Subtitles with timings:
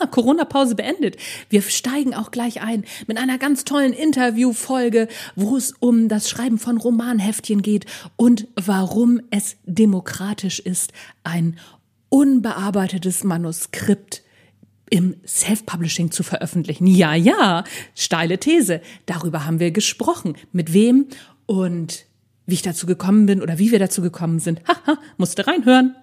[0.00, 1.16] ha, Corona-Pause beendet.
[1.48, 6.58] Wir steigen auch gleich ein mit einer ganz tollen Interviewfolge, wo es um das Schreiben
[6.58, 7.86] von Romanheftchen geht
[8.16, 10.92] und warum es demokratisch ist,
[11.24, 11.58] ein
[12.08, 14.22] unbearbeitetes Manuskript
[14.90, 16.86] im Self-Publishing zu veröffentlichen.
[16.86, 18.80] Ja, ja, steile These.
[19.06, 20.36] Darüber haben wir gesprochen.
[20.52, 21.06] Mit wem
[21.46, 22.06] und
[22.46, 24.60] wie ich dazu gekommen bin oder wie wir dazu gekommen sind.
[24.68, 25.96] Haha, musste reinhören.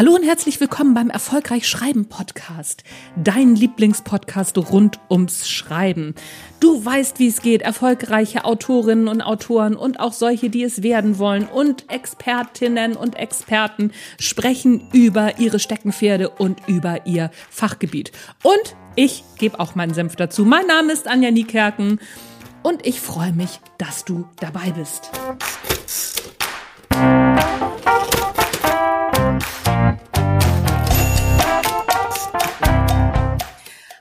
[0.00, 2.84] Hallo und herzlich willkommen beim Erfolgreich Schreiben Podcast.
[3.16, 6.14] Dein Lieblingspodcast rund ums Schreiben.
[6.58, 7.60] Du weißt, wie es geht.
[7.60, 13.92] Erfolgreiche Autorinnen und Autoren und auch solche, die es werden wollen und Expertinnen und Experten
[14.18, 18.10] sprechen über ihre Steckenpferde und über ihr Fachgebiet.
[18.42, 20.46] Und ich gebe auch meinen Senf dazu.
[20.46, 22.00] Mein Name ist Anja Niekerken
[22.62, 25.10] und ich freue mich, dass du dabei bist.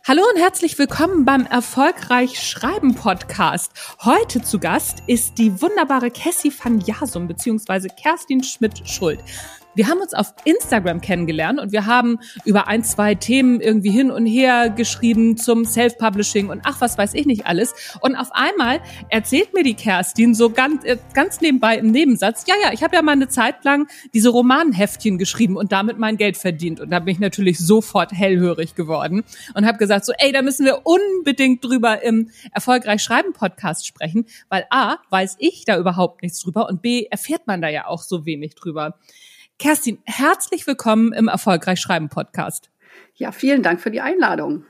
[0.10, 3.72] Hallo und herzlich willkommen beim Erfolgreich Schreiben Podcast.
[4.04, 7.90] Heute zu Gast ist die wunderbare Cassie van Jasum bzw.
[7.90, 9.20] Kerstin Schmidt-Schuld.
[9.76, 14.10] Wir haben uns auf Instagram kennengelernt und wir haben über ein, zwei Themen irgendwie hin
[14.10, 17.74] und her geschrieben zum Self-Publishing und ach, was weiß ich nicht alles.
[18.02, 22.56] Und auf einmal erzählt mir die Kerstin so ganz, äh, ganz nebenbei im Nebensatz, ja,
[22.64, 26.38] ja, ich habe ja mal eine Zeit lang diese Romanheftchen geschrieben und damit mein Geld
[26.38, 26.80] verdient.
[26.80, 30.66] Und da bin ich natürlich sofort hellhörig geworden und habe gesagt, so, ey, da müssen
[30.66, 36.40] wir unbedingt drüber im Erfolgreich Schreiben Podcast sprechen, weil A, weiß ich da überhaupt nichts
[36.40, 38.98] drüber und B, erfährt man da ja auch so wenig drüber.
[39.60, 42.70] Kerstin, herzlich willkommen im Erfolgreich Schreiben Podcast.
[43.16, 44.64] Ja, vielen Dank für die Einladung.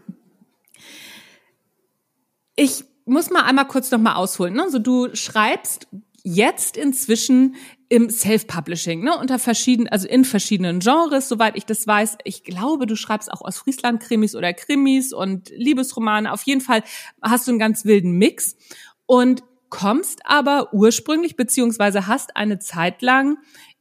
[2.55, 4.55] Ich muss mal einmal kurz noch mal ausholen.
[4.55, 4.63] Ne?
[4.63, 5.87] Also du schreibst
[6.23, 7.55] jetzt inzwischen
[7.87, 12.17] im Self-Publishing, ne, unter verschiedenen, also in verschiedenen Genres, soweit ich das weiß.
[12.23, 16.33] Ich glaube, du schreibst auch aus Friesland Krimis oder Krimis und Liebesromane.
[16.33, 16.83] Auf jeden Fall
[17.21, 18.57] hast du einen ganz wilden Mix
[19.05, 23.37] und kommst aber ursprünglich beziehungsweise hast eine Zeit lang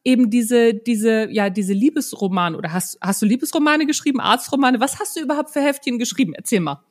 [0.08, 4.80] eben diese, diese, ja, diese Liebesromane oder hast, hast du Liebesromane geschrieben, Arztromane?
[4.80, 6.32] Was hast du überhaupt für Heftchen geschrieben?
[6.34, 6.82] Erzähl mal.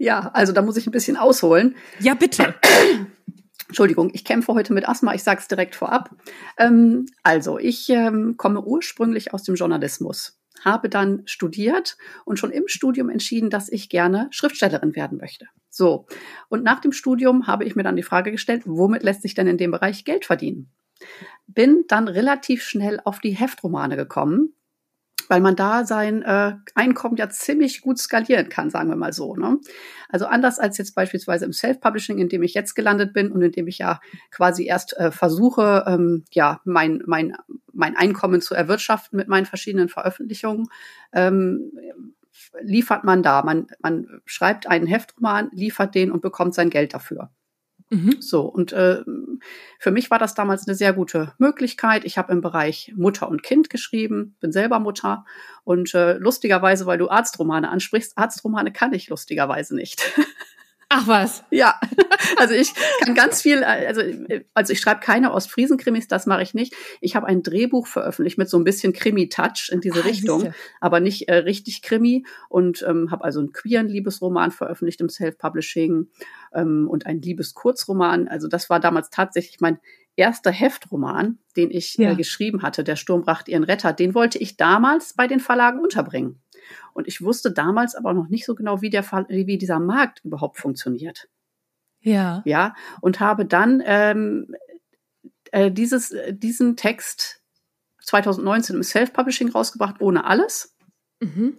[0.00, 1.76] Ja, also da muss ich ein bisschen ausholen.
[2.00, 2.54] Ja, bitte.
[3.68, 6.10] Entschuldigung, ich kämpfe heute mit Asthma, ich sage es direkt vorab.
[6.58, 12.64] Ähm, also, ich ähm, komme ursprünglich aus dem Journalismus, habe dann studiert und schon im
[12.66, 15.46] Studium entschieden, dass ich gerne Schriftstellerin werden möchte.
[15.70, 16.06] So,
[16.48, 19.46] und nach dem Studium habe ich mir dann die Frage gestellt, womit lässt sich denn
[19.46, 20.70] in dem Bereich Geld verdienen?
[21.46, 24.54] Bin dann relativ schnell auf die Heftromane gekommen,
[25.28, 29.36] weil man da sein äh, Einkommen ja ziemlich gut skalieren kann, sagen wir mal so.
[29.36, 29.58] Ne?
[30.08, 33.52] Also anders als jetzt beispielsweise im Self-Publishing, in dem ich jetzt gelandet bin und in
[33.52, 34.00] dem ich ja
[34.30, 37.36] quasi erst äh, versuche, ähm, ja, mein, mein,
[37.72, 40.68] mein Einkommen zu erwirtschaften mit meinen verschiedenen Veröffentlichungen,
[41.12, 41.72] ähm,
[42.60, 43.42] liefert man da.
[43.42, 47.30] Man, man schreibt einen Heftroman, liefert den und bekommt sein Geld dafür.
[47.94, 48.16] Mhm.
[48.20, 49.02] So, und äh,
[49.78, 52.04] für mich war das damals eine sehr gute Möglichkeit.
[52.04, 55.24] Ich habe im Bereich Mutter und Kind geschrieben, bin selber Mutter.
[55.62, 60.12] Und äh, lustigerweise, weil du Arztromane ansprichst, Arztromane kann ich lustigerweise nicht.
[60.88, 61.44] Ach was.
[61.50, 61.80] Ja,
[62.36, 62.72] also ich
[63.04, 64.02] kann ganz viel, also,
[64.54, 66.74] also ich schreibe keine Ostfriesen-Krimis, das mache ich nicht.
[67.00, 71.00] Ich habe ein Drehbuch veröffentlicht mit so ein bisschen Krimi-Touch in diese ah, Richtung, aber
[71.00, 76.08] nicht äh, richtig Krimi und ähm, habe also einen queeren Liebesroman veröffentlicht im Self-Publishing
[76.52, 78.28] ähm, und einen Liebeskurzroman.
[78.28, 79.78] Also das war damals tatsächlich mein
[80.16, 82.12] erster Heftroman, den ich äh, ja.
[82.12, 83.92] äh, geschrieben hatte, Der Sturm brachte ihren Retter.
[83.92, 86.40] Den wollte ich damals bei den Verlagen unterbringen.
[86.92, 90.58] Und ich wusste damals aber noch nicht so genau, wie, der, wie dieser Markt überhaupt
[90.58, 91.28] funktioniert.
[92.00, 92.42] Ja.
[92.44, 94.54] Ja, und habe dann ähm,
[95.52, 97.40] äh, dieses, diesen Text
[98.02, 100.76] 2019 im Self-Publishing rausgebracht, ohne alles.
[101.20, 101.56] Mhm.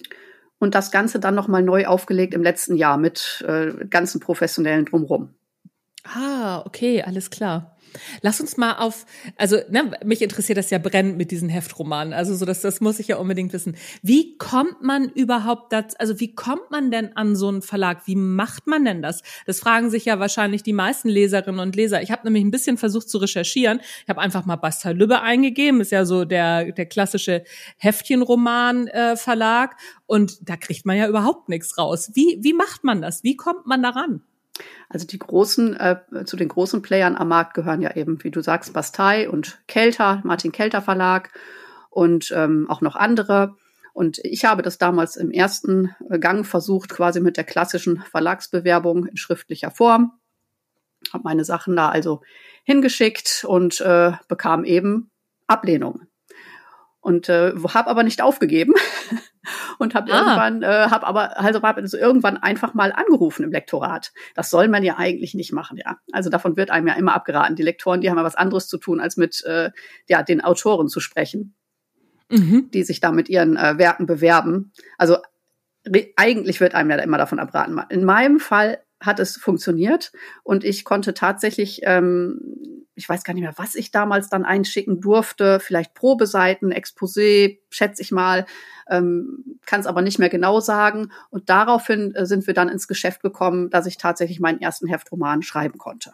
[0.59, 5.34] Und das Ganze dann nochmal neu aufgelegt im letzten Jahr mit äh, ganzen professionellen Drumrum.
[6.03, 7.74] Ah, okay, alles klar.
[8.22, 9.06] Lass uns mal auf,
[9.38, 12.14] also ne, mich interessiert das ja brennend mit diesen Heftromanen.
[12.14, 13.76] Also so, dass das muss ich ja unbedingt wissen.
[14.02, 15.96] Wie kommt man überhaupt dazu?
[16.00, 18.03] Also wie kommt man denn an so einen Verlag?
[18.06, 19.22] Wie macht man denn das?
[19.46, 22.02] Das fragen sich ja wahrscheinlich die meisten Leserinnen und Leser.
[22.02, 23.80] Ich habe nämlich ein bisschen versucht zu recherchieren.
[24.03, 25.82] Ich habe einfach mal Basta Lübbe eingegeben.
[25.82, 27.44] Ist ja so der der klassische
[27.78, 29.16] Heftchenroman äh,
[30.08, 32.12] und da kriegt man ja überhaupt nichts raus.
[32.14, 33.24] Wie wie macht man das?
[33.24, 34.22] Wie kommt man daran?
[34.90, 38.41] Also die großen, äh, zu den großen Playern am Markt gehören ja eben, wie du
[38.41, 41.31] sagst, Bastei und Kelter, Martin Kelter Verlag
[41.90, 43.55] und ähm, auch noch andere.
[43.93, 49.16] Und ich habe das damals im ersten Gang versucht, quasi mit der klassischen Verlagsbewerbung in
[49.16, 50.11] schriftlicher Form.
[51.13, 52.22] Habe meine Sachen da also
[52.63, 55.11] hingeschickt und äh, bekam eben
[55.47, 56.01] Ablehnung.
[56.99, 58.73] Und äh, habe aber nicht aufgegeben
[59.77, 60.17] und habe ah.
[60.17, 64.11] irgendwann, äh, habe aber also hab also irgendwann einfach mal angerufen im Lektorat.
[64.33, 65.97] Das soll man ja eigentlich nicht machen, ja.
[66.11, 67.55] Also davon wird einem ja immer abgeraten.
[67.55, 69.72] Die Lektoren, die haben ja was anderes zu tun, als mit äh,
[70.07, 71.55] ja den Autoren zu sprechen,
[72.29, 72.69] mhm.
[72.73, 74.72] die sich da mit ihren äh, Werken bewerben.
[74.97, 75.17] Also
[76.16, 77.79] eigentlich wird einem ja immer davon abraten.
[77.89, 80.11] In meinem Fall hat es funktioniert
[80.43, 82.40] und ich konnte tatsächlich, ähm,
[82.96, 88.02] ich weiß gar nicht mehr, was ich damals dann einschicken durfte, vielleicht Probeseiten, Exposé, schätze
[88.02, 88.46] ich mal,
[88.90, 91.11] ähm, kann es aber nicht mehr genau sagen.
[91.29, 95.41] Und daraufhin äh, sind wir dann ins Geschäft gekommen, dass ich tatsächlich meinen ersten Heftroman
[95.41, 96.13] schreiben konnte.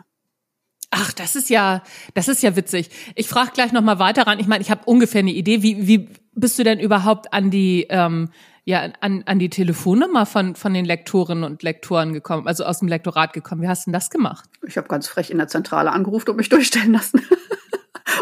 [0.90, 1.84] Ach, das ist ja,
[2.14, 2.90] das ist ja witzig.
[3.16, 4.40] Ich frage gleich noch mal weiter ran.
[4.40, 5.64] Ich meine, ich habe ungefähr eine Idee.
[5.64, 8.30] Wie, wie bist du denn überhaupt an die ähm,
[8.64, 12.88] ja an, an die Telefonnummer von, von den Lektorinnen und Lektoren gekommen, also aus dem
[12.88, 13.62] Lektorat gekommen.
[13.62, 14.50] Wie hast du denn das gemacht?
[14.66, 17.22] Ich habe ganz frech in der Zentrale angerufen und mich durchstellen lassen.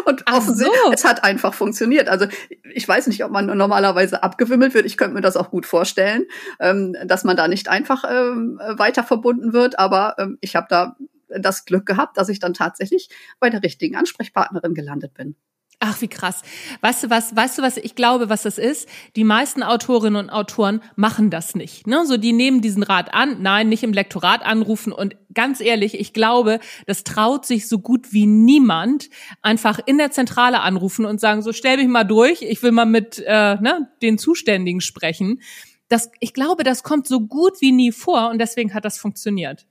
[0.06, 0.91] Und offensichtlich, so.
[0.91, 2.09] es hat einfach funktioniert.
[2.09, 2.25] Also
[2.74, 4.86] ich weiß nicht, ob man normalerweise abgewimmelt wird.
[4.86, 6.25] Ich könnte mir das auch gut vorstellen,
[6.59, 9.80] ähm, dass man da nicht einfach ähm, weiter verbunden wird.
[9.80, 10.95] Aber ähm, ich habe da
[11.30, 13.09] das Glück gehabt, dass ich dann tatsächlich
[13.39, 15.36] bei der richtigen Ansprechpartnerin gelandet bin.
[15.81, 16.42] Ach, wie krass.
[16.81, 18.90] Weißt du was, weißt du was, ich glaube, was das ist?
[19.16, 21.88] Die meisten Autorinnen und Autoren machen das nicht.
[21.88, 22.06] Ne?
[22.06, 26.12] So, die nehmen diesen Rat an, nein, nicht im Lektorat anrufen und ganz ehrlich, ich
[26.12, 29.10] glaube, das traut sich so gut wie niemand
[29.42, 32.86] einfach in der Zentrale anrufen und sagen, so stell mich mal durch, ich will mal
[32.86, 35.42] mit äh, ne, den Zuständigen sprechen.
[35.88, 39.66] Das, ich glaube, das kommt so gut wie nie vor und deswegen hat das funktioniert.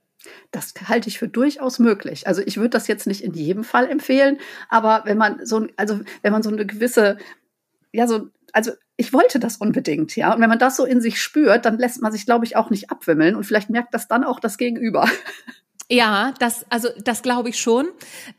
[0.50, 2.26] Das halte ich für durchaus möglich.
[2.26, 4.38] Also ich würde das jetzt nicht in jedem Fall empfehlen,
[4.69, 7.19] aber wenn man so, also wenn man so eine gewisse,
[7.92, 10.34] ja, so, also ich wollte das unbedingt, ja.
[10.34, 12.70] Und wenn man das so in sich spürt, dann lässt man sich, glaube ich, auch
[12.70, 15.08] nicht abwimmeln und vielleicht merkt das dann auch das Gegenüber.
[15.90, 17.88] Ja, das, also das glaube ich schon.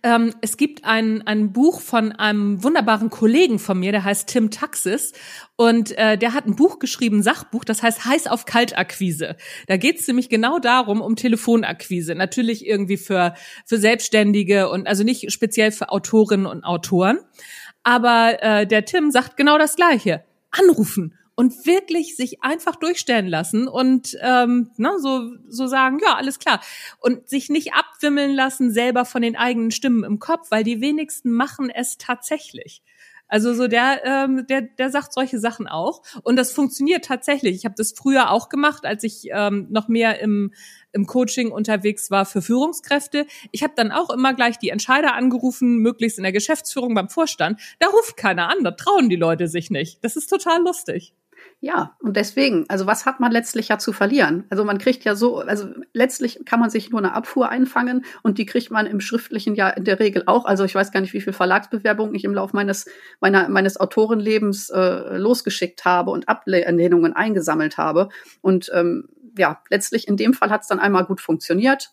[0.04, 4.52] Ähm, es gibt ein, ein Buch von einem wunderbaren Kollegen von mir, der heißt Tim
[4.52, 5.14] Taxis.
[5.56, 9.36] Und äh, der hat ein Buch geschrieben, Sachbuch, das heißt Heiß auf Kaltakquise.
[9.66, 12.14] Da geht es nämlich genau darum, um Telefonakquise.
[12.14, 13.34] Natürlich irgendwie für,
[13.66, 17.18] für Selbstständige und also nicht speziell für Autorinnen und Autoren.
[17.82, 20.24] Aber äh, der Tim sagt genau das Gleiche.
[20.52, 26.38] Anrufen und wirklich sich einfach durchstellen lassen und ähm, ne, so, so sagen, ja, alles
[26.38, 26.60] klar.
[27.00, 31.32] Und sich nicht abwimmeln lassen selber von den eigenen Stimmen im Kopf, weil die wenigsten
[31.32, 32.84] machen es tatsächlich.
[33.30, 36.02] Also so der, ähm, der, der sagt solche Sachen auch.
[36.24, 37.56] Und das funktioniert tatsächlich.
[37.56, 40.52] Ich habe das früher auch gemacht, als ich ähm, noch mehr im,
[40.92, 43.26] im Coaching unterwegs war für Führungskräfte.
[43.52, 47.62] Ich habe dann auch immer gleich die Entscheider angerufen, möglichst in der Geschäftsführung beim Vorstand.
[47.80, 50.04] Da ruft keiner an, da trauen die Leute sich nicht.
[50.04, 51.14] Das ist total lustig.
[51.62, 54.46] Ja, und deswegen, also was hat man letztlich ja zu verlieren?
[54.50, 58.38] Also man kriegt ja so, also letztlich kann man sich nur eine Abfuhr einfangen und
[58.38, 60.46] die kriegt man im schriftlichen ja in der Regel auch.
[60.46, 62.86] Also ich weiß gar nicht, wie viel Verlagsbewerbungen ich im Laufe meines
[63.20, 68.08] meiner meines Autorenlebens äh, losgeschickt habe und Ablehnungen eingesammelt habe.
[68.40, 71.90] Und ähm, ja, letztlich in dem Fall hat es dann einmal gut funktioniert.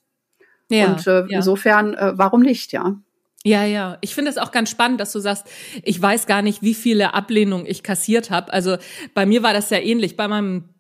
[0.68, 1.38] Ja, und äh, ja.
[1.38, 3.00] insofern, äh, warum nicht, ja?
[3.46, 3.96] Ja, ja.
[4.00, 5.46] Ich finde es auch ganz spannend, dass du sagst,
[5.84, 8.52] ich weiß gar nicht, wie viele Ablehnungen ich kassiert habe.
[8.52, 8.76] Also
[9.14, 10.16] bei mir war das ja ähnlich.
[10.16, 10.70] Bei meinem,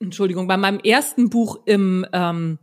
[0.00, 2.58] Entschuldigung, bei meinem ersten Buch im ähm,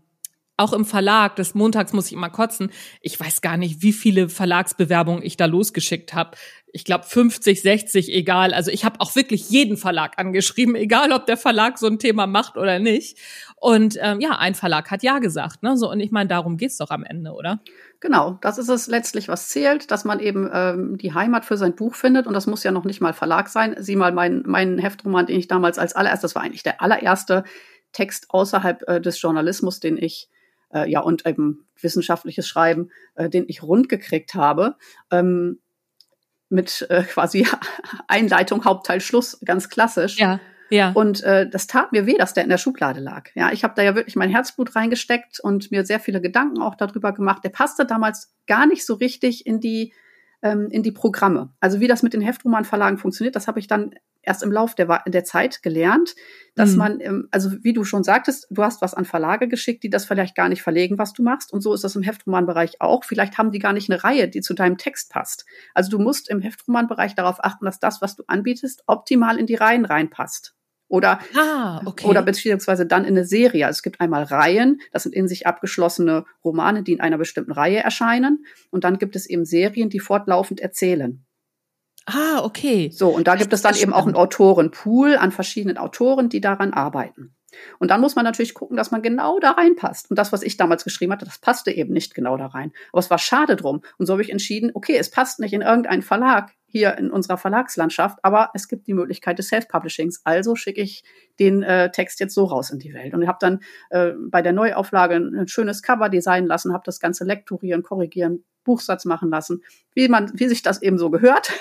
[0.57, 2.69] auch im Verlag, des Montags muss ich immer kotzen.
[3.01, 6.37] Ich weiß gar nicht, wie viele Verlagsbewerbungen ich da losgeschickt habe.
[6.73, 8.53] Ich glaube 50, 60, egal.
[8.53, 12.27] Also ich habe auch wirklich jeden Verlag angeschrieben, egal ob der Verlag so ein Thema
[12.27, 13.17] macht oder nicht.
[13.57, 15.63] Und ähm, ja, ein Verlag hat ja gesagt.
[15.63, 15.77] Ne?
[15.77, 17.59] So, und ich meine, darum geht's doch am Ende, oder?
[17.99, 21.75] Genau, das ist es letztlich, was zählt, dass man eben ähm, die Heimat für sein
[21.75, 22.25] Buch findet.
[22.25, 23.75] Und das muss ja noch nicht mal Verlag sein.
[23.77, 27.43] Sieh mal meinen mein Heftroman, den ich damals als allererstes, das war eigentlich der allererste
[27.91, 30.29] Text außerhalb äh, des Journalismus, den ich
[30.73, 34.75] äh, ja und eben wissenschaftliches Schreiben, äh, den ich rund gekriegt habe.
[35.11, 35.59] Ähm,
[36.51, 37.47] mit äh, quasi
[38.07, 40.17] Einleitung, Hauptteil, Schluss, ganz klassisch.
[40.17, 40.39] Ja.
[40.69, 40.91] Ja.
[40.93, 43.29] Und äh, das tat mir weh, dass der in der Schublade lag.
[43.35, 46.75] Ja, ich habe da ja wirklich mein Herzblut reingesteckt und mir sehr viele Gedanken auch
[46.75, 47.43] darüber gemacht.
[47.43, 49.91] Der passte damals gar nicht so richtig in die
[50.41, 51.53] ähm, in die Programme.
[51.59, 55.03] Also wie das mit den Heftromanverlagen funktioniert, das habe ich dann erst im Lauf der,
[55.07, 56.15] der Zeit gelernt,
[56.55, 56.77] dass mhm.
[56.77, 60.05] man, ähm, also wie du schon sagtest, du hast was an Verlage geschickt, die das
[60.05, 61.53] vielleicht gar nicht verlegen, was du machst.
[61.53, 63.03] Und so ist das im Heftromanbereich auch.
[63.03, 65.45] Vielleicht haben die gar nicht eine Reihe, die zu deinem Text passt.
[65.73, 69.55] Also du musst im Heftromanbereich darauf achten, dass das, was du anbietest, optimal in die
[69.55, 70.55] Reihen reinpasst.
[70.87, 72.05] Oder, ah, okay.
[72.05, 73.65] oder beziehungsweise dann in eine Serie.
[73.65, 77.53] Also es gibt einmal Reihen, das sind in sich abgeschlossene Romane, die in einer bestimmten
[77.53, 78.45] Reihe erscheinen.
[78.71, 81.25] Und dann gibt es eben Serien, die fortlaufend erzählen.
[82.05, 82.89] Ah, okay.
[82.91, 86.73] So, und da gibt es dann eben auch einen Autorenpool an verschiedenen Autoren, die daran
[86.73, 87.35] arbeiten.
[87.79, 90.09] Und dann muss man natürlich gucken, dass man genau da reinpasst.
[90.09, 92.71] Und das, was ich damals geschrieben hatte, das passte eben nicht genau da rein.
[92.91, 93.81] Aber es war schade drum.
[93.97, 97.37] Und so habe ich entschieden, okay, es passt nicht in irgendeinen Verlag hier in unserer
[97.37, 100.21] Verlagslandschaft, aber es gibt die Möglichkeit des Self-Publishings.
[100.23, 101.03] Also schicke ich
[101.39, 103.13] den äh, Text jetzt so raus in die Welt.
[103.13, 103.59] Und ich habe dann
[103.89, 109.05] äh, bei der Neuauflage ein schönes Cover designen lassen, habe das Ganze lektorieren, korrigieren, Buchsatz
[109.05, 109.63] machen lassen,
[109.93, 111.51] wie man, wie sich das eben so gehört.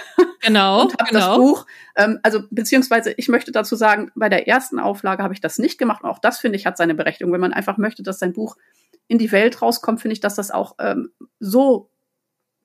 [0.42, 0.82] Genau.
[0.82, 1.26] und habe genau.
[1.26, 5.40] das Buch, ähm, also beziehungsweise ich möchte dazu sagen, bei der ersten Auflage habe ich
[5.40, 6.04] das nicht gemacht.
[6.04, 7.32] Und auch das finde ich hat seine Berechtigung.
[7.32, 8.56] Wenn man einfach möchte, dass sein Buch
[9.08, 11.90] in die Welt rauskommt, finde ich, dass das auch ähm, so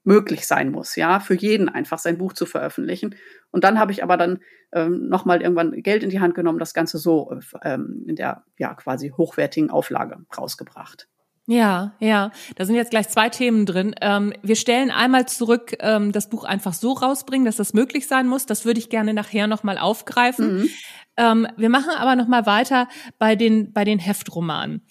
[0.06, 3.16] möglich sein muss, ja, für jeden einfach sein Buch zu veröffentlichen.
[3.52, 4.40] Und dann habe ich aber dann
[4.72, 8.74] ähm, nochmal irgendwann Geld in die Hand genommen, das Ganze so ähm, in der ja
[8.76, 11.08] quasi hochwertigen Auflage rausgebracht.
[11.48, 13.94] Ja, ja, da sind jetzt gleich zwei Themen drin.
[14.02, 18.28] Ähm, wir stellen einmal zurück, ähm, das Buch einfach so rausbringen, dass das möglich sein
[18.28, 18.48] muss.
[18.48, 20.58] Das würde ich gerne nachher nochmal aufgreifen.
[20.58, 20.70] Mhm.
[21.18, 22.88] Ähm, wir machen aber nochmal weiter
[23.20, 24.88] bei den, bei den Heftromanen.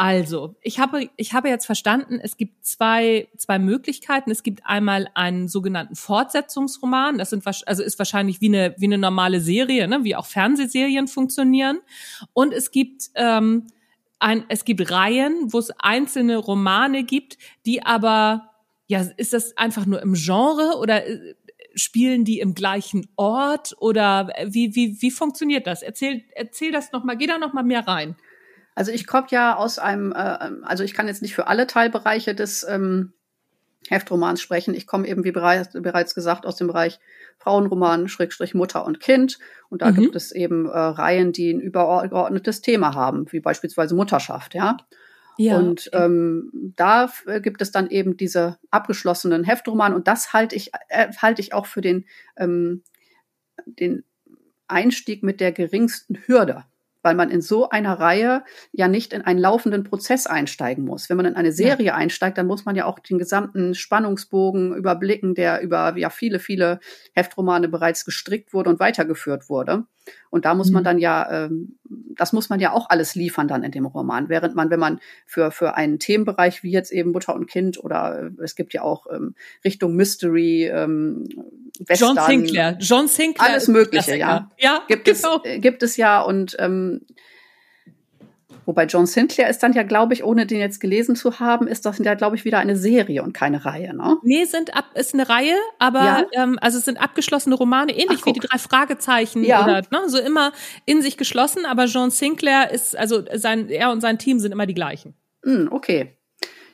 [0.00, 4.30] Also, ich habe, ich habe jetzt verstanden, es gibt zwei, zwei Möglichkeiten.
[4.30, 7.18] Es gibt einmal einen sogenannten Fortsetzungsroman.
[7.18, 10.04] Das sind, also ist wahrscheinlich wie eine, wie eine normale Serie, ne?
[10.04, 11.80] wie auch Fernsehserien funktionieren.
[12.32, 13.66] Und es gibt, ähm,
[14.20, 17.36] ein, es gibt Reihen, wo es einzelne Romane gibt,
[17.66, 18.52] die aber,
[18.86, 21.34] ja, ist das einfach nur im Genre oder äh,
[21.74, 25.82] spielen die im gleichen Ort oder wie, wie, wie funktioniert das?
[25.82, 28.14] Erzähl, erzähl das nochmal, geh da nochmal mehr rein.
[28.78, 32.32] Also ich komme ja aus einem, äh, also ich kann jetzt nicht für alle Teilbereiche
[32.36, 33.12] des ähm,
[33.88, 34.72] Heftromans sprechen.
[34.72, 37.00] Ich komme eben, wie bereits, bereits gesagt, aus dem Bereich
[37.38, 39.40] Frauenroman, Schrägstrich Mutter und Kind.
[39.68, 39.96] Und da mhm.
[39.96, 44.76] gibt es eben äh, Reihen, die ein übergeordnetes Thema haben, wie beispielsweise Mutterschaft, ja.
[45.38, 46.04] Ja, und okay.
[46.04, 51.12] ähm, da äh, gibt es dann eben diese abgeschlossenen Heftromane und das halte ich äh,
[51.20, 52.06] halte ich auch für den
[52.36, 52.84] ähm,
[53.66, 54.04] den
[54.68, 56.64] Einstieg mit der geringsten Hürde
[57.02, 61.08] weil man in so einer Reihe ja nicht in einen laufenden Prozess einsteigen muss.
[61.08, 61.94] Wenn man in eine Serie ja.
[61.94, 66.80] einsteigt, dann muss man ja auch den gesamten Spannungsbogen überblicken, der über ja viele, viele
[67.14, 69.84] Heftromane bereits gestrickt wurde und weitergeführt wurde.
[70.30, 70.84] Und da muss man mhm.
[70.84, 71.78] dann ja, ähm,
[72.14, 74.28] das muss man ja auch alles liefern dann in dem Roman.
[74.28, 78.30] Während man, wenn man für, für einen Themenbereich wie jetzt eben Mutter und Kind oder
[78.38, 81.28] äh, es gibt ja auch ähm, Richtung Mystery, ähm,
[81.78, 83.50] Western, John Sinclair, John Sinclair.
[83.50, 84.50] Alles Mögliche, ja.
[84.58, 85.40] Ja, gibt genau.
[85.42, 86.87] es, äh, gibt es ja und ähm,
[88.68, 91.86] Wobei John Sinclair ist dann ja, glaube ich, ohne den jetzt gelesen zu haben, ist
[91.86, 94.18] das ja, glaube ich, wieder eine Serie und keine Reihe, ne?
[94.22, 96.26] Nee, sind ab, ist eine Reihe, aber ja?
[96.32, 99.64] ähm, also es sind abgeschlossene Romane, ähnlich Ach, wie die drei Fragezeichen ja.
[99.64, 100.52] oder ne, so immer
[100.84, 104.66] in sich geschlossen, aber John Sinclair ist, also sein, er und sein Team sind immer
[104.66, 105.14] die gleichen.
[105.44, 106.18] Mm, okay.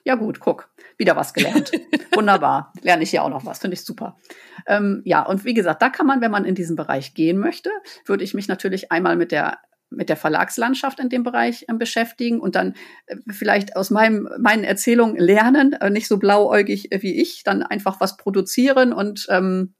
[0.02, 0.70] Ja, gut, guck.
[0.98, 1.70] Wieder was gelernt.
[2.12, 2.72] Wunderbar.
[2.82, 3.60] Lerne ich hier auch noch was.
[3.60, 4.16] Finde ich super.
[4.66, 7.70] Ähm, ja, und wie gesagt, da kann man, wenn man in diesen Bereich gehen möchte,
[8.04, 9.58] würde ich mich natürlich einmal mit der
[9.96, 12.74] mit der Verlagslandschaft in dem Bereich äh, beschäftigen und dann
[13.06, 17.62] äh, vielleicht aus meinem, meinen Erzählungen lernen, äh, nicht so blauäugig äh, wie ich, dann
[17.62, 19.74] einfach was produzieren und ähm,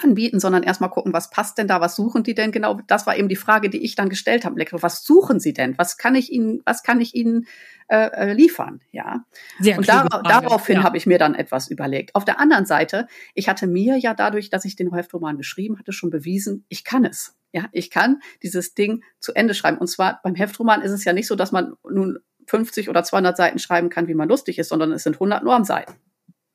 [0.00, 2.80] anbieten, sondern erstmal gucken, was passt denn da, was suchen die denn genau?
[2.86, 4.62] Das war eben die Frage, die ich dann gestellt habe.
[4.72, 5.76] Was suchen sie denn?
[5.76, 7.46] Was kann ich ihnen, was kann ich ihnen
[7.88, 8.80] äh, liefern?
[8.90, 9.24] Ja.
[9.60, 10.82] Sehr und dar daraufhin ja.
[10.82, 12.14] habe ich mir dann etwas überlegt.
[12.14, 15.92] Auf der anderen Seite, ich hatte mir ja dadurch, dass ich den Heftroman geschrieben hatte,
[15.92, 17.36] schon bewiesen, ich kann es.
[17.52, 19.78] Ja, ich kann dieses Ding zu Ende schreiben.
[19.78, 23.36] Und zwar beim Heftroman ist es ja nicht so, dass man nun 50 oder 200
[23.36, 25.94] Seiten schreiben kann, wie man lustig ist, sondern es sind 100 Normseiten.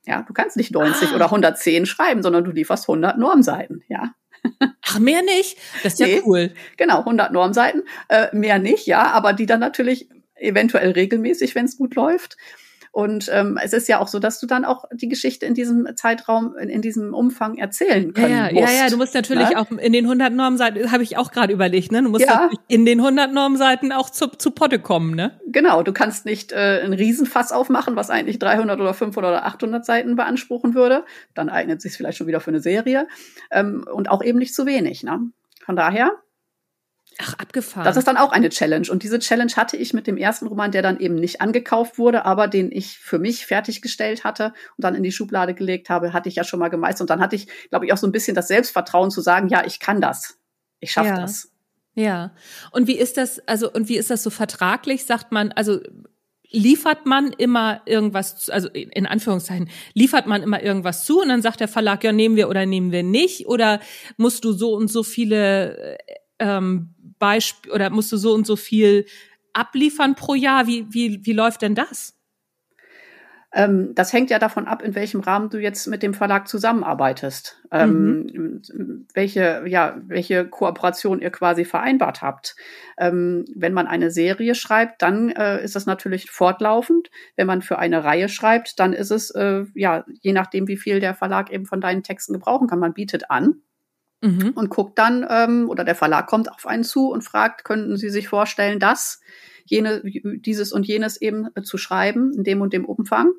[0.06, 1.16] Ja, du kannst nicht 90 ah.
[1.16, 4.14] oder 110 schreiben, sondern du lieferst 100 Normseiten, ja.
[4.86, 5.58] Ach, mehr nicht?
[5.84, 6.54] Das ist ja nee, cool.
[6.78, 11.78] Genau, 100 Normseiten, äh, mehr nicht, ja, aber die dann natürlich eventuell regelmäßig, wenn es
[11.78, 12.38] gut läuft.
[12.98, 15.88] Und ähm, es ist ja auch so, dass du dann auch die Geschichte in diesem
[15.96, 18.74] Zeitraum, in, in diesem Umfang erzählen können ja, musst.
[18.74, 19.60] Ja, ja, du musst natürlich ne?
[19.60, 22.02] auch in den 100 Normseiten, habe ich auch gerade überlegt, ne?
[22.02, 22.50] Du musst ja.
[22.68, 25.40] in den 100 Normseiten auch zu, zu Potte kommen, ne?
[25.46, 29.86] Genau, du kannst nicht äh, ein Riesenfass aufmachen, was eigentlich 300 oder 500 oder 800
[29.86, 31.06] Seiten beanspruchen würde.
[31.36, 33.08] Dann eignet sich vielleicht schon wieder für eine Serie.
[33.52, 35.20] Ähm, und auch eben nicht zu wenig, ne?
[35.64, 36.14] Von daher
[37.20, 37.84] Ach, abgefahren.
[37.84, 38.88] Das ist dann auch eine Challenge.
[38.92, 42.26] Und diese Challenge hatte ich mit dem ersten Roman, der dann eben nicht angekauft wurde,
[42.26, 46.30] aber den ich für mich fertiggestellt hatte und dann in die Schublade gelegt habe, hatte
[46.30, 47.02] ich ja schon mal gemeistert.
[47.02, 49.66] Und dann hatte ich, glaube ich, auch so ein bisschen das Selbstvertrauen zu sagen, ja,
[49.66, 50.38] ich kann das.
[50.80, 51.22] Ich schaffe ja.
[51.22, 51.52] das.
[51.96, 52.36] Ja.
[52.72, 55.06] Und wie ist das, also, und wie ist das so vertraglich?
[55.06, 55.80] Sagt man, also,
[56.52, 61.60] liefert man immer irgendwas, also in Anführungszeichen, liefert man immer irgendwas zu und dann sagt
[61.60, 63.48] der Verlag, ja, nehmen wir oder nehmen wir nicht?
[63.48, 63.80] Oder
[64.18, 65.98] musst du so und so viele
[66.40, 69.06] ähm, Beispiel oder musst du so und so viel
[69.54, 70.68] abliefern pro Jahr?
[70.68, 72.18] Wie, wie, wie läuft denn das?
[73.54, 77.64] Ähm, das hängt ja davon ab, in welchem Rahmen du jetzt mit dem Verlag zusammenarbeitest,
[77.72, 79.08] ähm, mhm.
[79.14, 82.58] welche, ja, welche Kooperation ihr quasi vereinbart habt.
[82.98, 87.10] Ähm, wenn man eine Serie schreibt, dann äh, ist das natürlich fortlaufend.
[87.38, 91.00] Wenn man für eine Reihe schreibt, dann ist es, äh, ja, je nachdem, wie viel
[91.00, 92.80] der Verlag eben von deinen Texten gebrauchen kann.
[92.80, 93.62] Man bietet an.
[94.22, 94.52] Mhm.
[94.56, 98.10] Und guckt dann, ähm, oder der Verlag kommt auf einen zu und fragt, könnten Sie
[98.10, 99.22] sich vorstellen, dass
[99.66, 103.32] jene, dieses und jenes eben äh, zu schreiben, in dem und dem Umfang.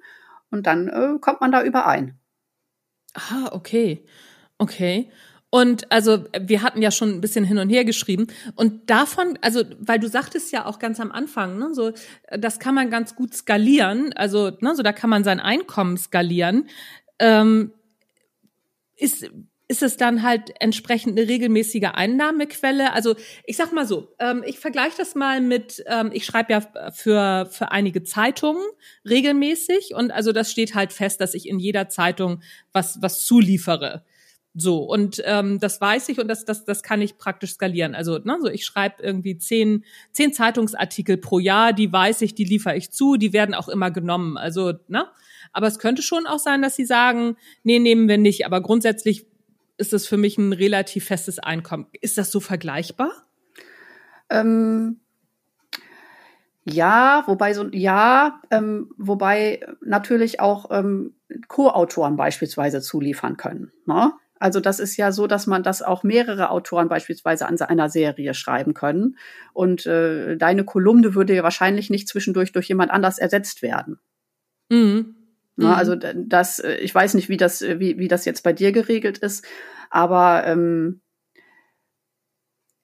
[0.50, 2.18] Und dann äh, kommt man da überein.
[3.14, 4.04] Ah, okay.
[4.58, 5.10] Okay.
[5.50, 9.62] Und also wir hatten ja schon ein bisschen hin und her geschrieben und davon, also
[9.78, 11.92] weil du sagtest ja auch ganz am Anfang, ne, so
[12.30, 16.68] das kann man ganz gut skalieren, also ne, so da kann man sein Einkommen skalieren.
[17.18, 17.72] Ähm,
[18.96, 19.30] ist
[19.68, 22.92] ist es dann halt entsprechend eine regelmäßige Einnahmequelle?
[22.94, 26.90] Also ich sag mal so, ähm, ich vergleiche das mal mit, ähm, ich schreibe ja
[26.90, 28.64] für, für einige Zeitungen
[29.08, 34.04] regelmäßig und also das steht halt fest, dass ich in jeder Zeitung was, was zuliefere.
[34.54, 37.94] So, und ähm, das weiß ich und das, das, das kann ich praktisch skalieren.
[37.94, 42.44] Also, ne, so ich schreibe irgendwie zehn, zehn Zeitungsartikel pro Jahr, die weiß ich, die
[42.44, 44.36] liefere ich zu, die werden auch immer genommen.
[44.36, 45.06] Also, ne?
[45.52, 48.46] Aber es könnte schon auch sein, dass sie sagen, nee, nehmen wir nicht.
[48.46, 49.26] Aber grundsätzlich
[49.78, 51.86] ist das für mich ein relativ festes Einkommen.
[52.00, 53.10] Ist das so vergleichbar?
[54.28, 55.00] Ähm,
[56.64, 61.14] ja, wobei so ja, ähm, wobei natürlich auch ähm,
[61.46, 63.72] Co-Autoren beispielsweise zuliefern können.
[63.86, 64.12] Ne?
[64.38, 68.34] Also das ist ja so, dass man das auch mehrere Autoren beispielsweise an einer Serie
[68.34, 69.16] schreiben können.
[69.52, 73.98] Und äh, deine Kolumne würde ja wahrscheinlich nicht zwischendurch durch jemand anders ersetzt werden.
[74.68, 75.17] Mhm.
[75.58, 75.72] Ne, mhm.
[75.72, 78.70] Also das, äh, ich weiß nicht, wie das, äh, wie, wie das jetzt bei dir
[78.70, 79.44] geregelt ist,
[79.90, 81.00] aber ähm,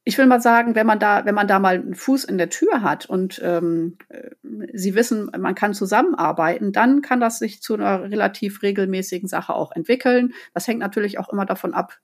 [0.06, 2.50] ich will mal sagen, wenn man da, wenn man da mal einen Fuß in der
[2.50, 4.30] Tür hat und ähm, äh,
[4.72, 9.70] Sie wissen, man kann zusammenarbeiten, dann kann das sich zu einer relativ regelmäßigen Sache auch
[9.72, 10.34] entwickeln.
[10.52, 11.98] Das hängt natürlich auch immer davon ab,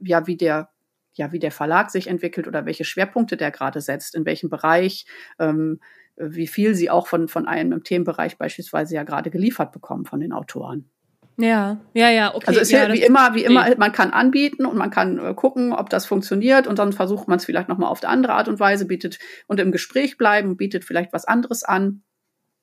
[0.00, 0.70] ja, wie der
[1.16, 5.06] ja, wie der Verlag sich entwickelt oder welche Schwerpunkte der gerade setzt, in welchem Bereich.
[5.38, 5.78] Ähm,
[6.16, 10.20] wie viel sie auch von, von einem im Themenbereich beispielsweise ja gerade geliefert bekommen von
[10.20, 10.90] den Autoren.
[11.36, 12.46] Ja, ja, ja, okay.
[12.46, 15.72] Also es ja, wie immer, wie immer, man kann anbieten und man kann äh, gucken,
[15.72, 18.60] ob das funktioniert und dann versucht man es vielleicht nochmal auf eine andere Art und
[18.60, 22.02] Weise, bietet und im Gespräch bleiben, bietet vielleicht was anderes an.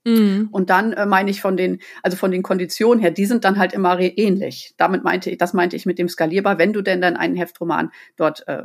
[0.06, 0.48] Mhm.
[0.52, 3.60] Und dann äh, meine ich von den, also von den Konditionen her, die sind dann
[3.60, 4.74] halt immer ähnlich.
[4.78, 7.92] Damit meinte ich, das meinte ich mit dem skalierbar, wenn du denn dann einen Heftroman
[8.16, 8.64] dort äh,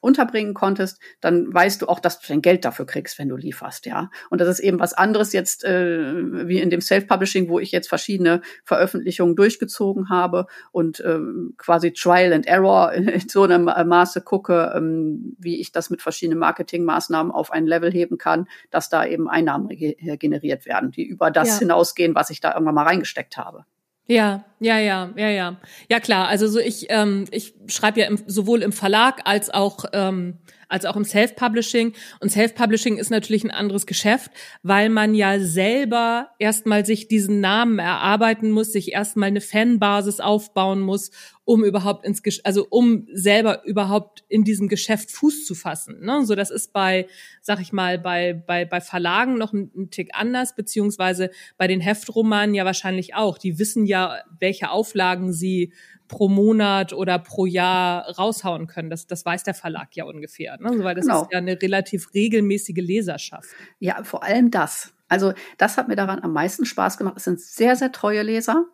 [0.00, 3.86] unterbringen konntest, dann weißt du auch, dass du dein Geld dafür kriegst, wenn du lieferst,
[3.86, 4.10] ja.
[4.30, 7.88] Und das ist eben was anderes jetzt äh, wie in dem Self-Publishing, wo ich jetzt
[7.88, 14.72] verschiedene Veröffentlichungen durchgezogen habe und ähm, quasi Trial and Error in so einem Maße gucke,
[14.74, 19.28] ähm, wie ich das mit verschiedenen Marketingmaßnahmen auf ein Level heben kann, dass da eben
[19.28, 21.58] Einnahmen generiert werden, die über das ja.
[21.60, 23.64] hinausgehen, was ich da irgendwann mal reingesteckt habe.
[24.10, 25.56] Ja, ja, ja, ja, ja.
[25.88, 29.84] Ja klar, also so ich, ähm, ich schreibe ja im, sowohl im Verlag als auch
[29.92, 30.38] ähm,
[30.70, 31.94] als auch im Self-Publishing.
[32.20, 34.30] Und Self-Publishing ist natürlich ein anderes Geschäft,
[34.62, 40.80] weil man ja selber erstmal sich diesen Namen erarbeiten muss, sich erstmal eine Fanbasis aufbauen
[40.80, 41.10] muss,
[41.44, 45.98] um überhaupt ins, also um selber überhaupt in diesem Geschäft Fuß zu fassen.
[46.04, 46.24] Ne?
[46.24, 47.08] So, das ist bei,
[47.40, 51.80] sag ich mal, bei, bei, bei Verlagen noch ein, ein Tick anders, beziehungsweise bei den
[51.80, 53.36] Heftromanen ja wahrscheinlich auch.
[53.36, 55.72] Die wissen ja, welche Auflagen sie
[56.10, 58.90] pro Monat oder pro Jahr raushauen können.
[58.90, 60.82] Das, das weiß der Verlag ja ungefähr, ne?
[60.82, 61.22] weil das genau.
[61.22, 63.48] ist ja eine relativ regelmäßige Leserschaft.
[63.78, 64.92] Ja, vor allem das.
[65.08, 67.14] Also das hat mir daran am meisten Spaß gemacht.
[67.16, 68.66] Es sind sehr, sehr treue Leser.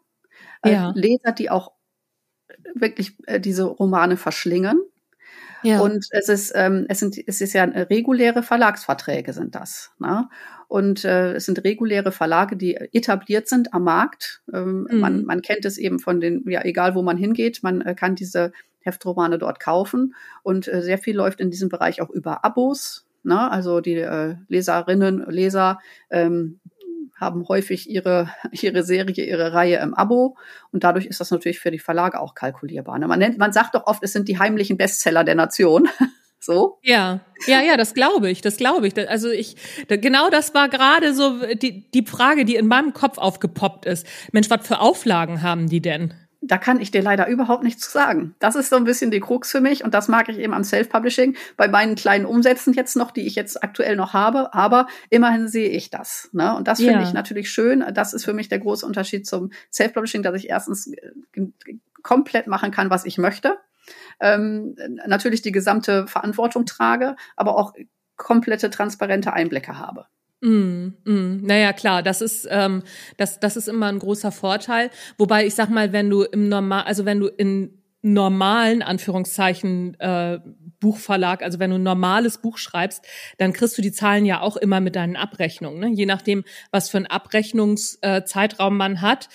[0.62, 0.92] Äh, ja.
[0.94, 1.72] Leser, die auch
[2.74, 4.80] wirklich äh, diese Romane verschlingen.
[5.66, 5.80] Ja.
[5.80, 9.90] Und es ist, ähm, es sind, es ist ja reguläre Verlagsverträge sind das.
[9.98, 10.28] Ne?
[10.68, 14.42] Und äh, es sind reguläre Verlage, die etabliert sind am Markt.
[14.52, 15.00] Ähm, mhm.
[15.00, 18.14] man, man kennt es eben von den, ja, egal wo man hingeht, man äh, kann
[18.14, 20.14] diese Heftromane dort kaufen.
[20.44, 23.06] Und äh, sehr viel läuft in diesem Bereich auch über Abos.
[23.24, 23.50] Ne?
[23.50, 26.60] Also die äh, Leserinnen, Leser ähm,
[27.16, 30.36] haben häufig ihre, ihre Serie, ihre Reihe im Abo.
[30.72, 32.98] Und dadurch ist das natürlich für die Verlage auch kalkulierbar.
[32.98, 33.08] Ne?
[33.08, 35.88] Man nennt, man sagt doch oft, es sind die heimlichen Bestseller der Nation.
[36.38, 36.78] So?
[36.82, 39.08] Ja, ja, ja, das glaube ich, das glaube ich.
[39.08, 39.56] Also ich,
[39.88, 44.06] genau das war gerade so die, die Frage, die in meinem Kopf aufgepoppt ist.
[44.30, 46.14] Mensch, was für Auflagen haben die denn?
[46.46, 48.34] Da kann ich dir leider überhaupt nichts zu sagen.
[48.38, 50.64] Das ist so ein bisschen die Krux für mich und das mag ich eben am
[50.64, 54.54] Self-Publishing bei meinen kleinen Umsätzen jetzt noch, die ich jetzt aktuell noch habe.
[54.54, 56.28] Aber immerhin sehe ich das.
[56.32, 56.56] Ne?
[56.56, 57.02] Und das finde ja.
[57.02, 57.84] ich natürlich schön.
[57.92, 61.46] Das ist für mich der große Unterschied zum Self-Publishing, dass ich erstens äh,
[62.02, 63.56] komplett machen kann, was ich möchte
[64.20, 67.74] ähm, natürlich die gesamte Verantwortung trage, aber auch
[68.16, 70.06] komplette transparente Einblicke habe.
[70.46, 71.40] Mm, mm.
[71.42, 72.84] Naja, klar, das ist, ähm,
[73.16, 74.90] das, das ist immer ein großer Vorteil.
[75.18, 80.38] Wobei ich sag mal, wenn du im Normal, also wenn du in normalen Anführungszeichen äh,
[80.78, 83.04] Buchverlag, also wenn du ein normales Buch schreibst,
[83.38, 85.80] dann kriegst du die Zahlen ja auch immer mit deinen Abrechnungen.
[85.80, 85.90] Ne?
[85.96, 89.28] Je nachdem, was für einen Abrechnungszeitraum äh, man hat,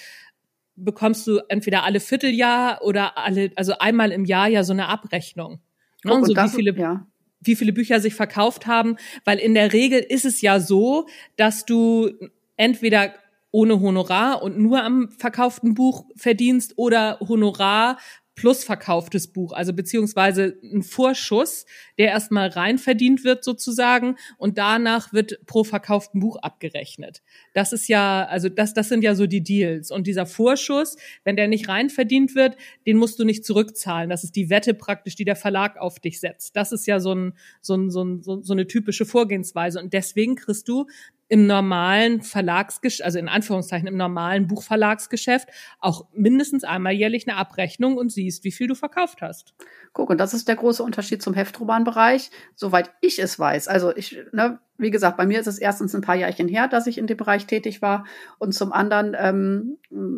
[0.77, 5.59] bekommst du entweder alle Vierteljahr oder alle, also einmal im Jahr ja so eine Abrechnung.
[6.05, 6.13] Ne?
[6.13, 7.05] Oh, so das, wie viele, ja.
[7.41, 11.65] Wie viele Bücher sich verkauft haben, weil in der Regel ist es ja so, dass
[11.65, 12.11] du
[12.55, 13.13] entweder
[13.51, 17.97] ohne Honorar und nur am verkauften Buch verdienst oder Honorar
[18.41, 21.67] plus verkauftes Buch, also beziehungsweise ein Vorschuss,
[21.99, 27.21] der erstmal rein verdient wird sozusagen und danach wird pro verkauften Buch abgerechnet.
[27.53, 29.91] Das ist ja, also das, das sind ja so die Deals.
[29.91, 34.09] Und dieser Vorschuss, wenn der nicht rein verdient wird, den musst du nicht zurückzahlen.
[34.09, 36.55] Das ist die Wette praktisch, die der Verlag auf dich setzt.
[36.55, 39.79] Das ist ja so, ein, so, ein, so, ein, so eine typische Vorgehensweise.
[39.79, 40.87] Und deswegen kriegst du
[41.31, 45.47] im normalen Verlagsgeschäft, also in Anführungszeichen im normalen Buchverlagsgeschäft
[45.79, 49.53] auch mindestens einmal jährlich eine Abrechnung und siehst, wie viel du verkauft hast.
[49.93, 53.69] Guck, und das ist der große Unterschied zum Heftromanbereich, soweit ich es weiß.
[53.69, 56.85] Also ich, ne, wie gesagt, bei mir ist es erstens ein paar Jahrchen her, dass
[56.85, 58.05] ich in dem Bereich tätig war.
[58.37, 59.77] Und zum anderen ähm,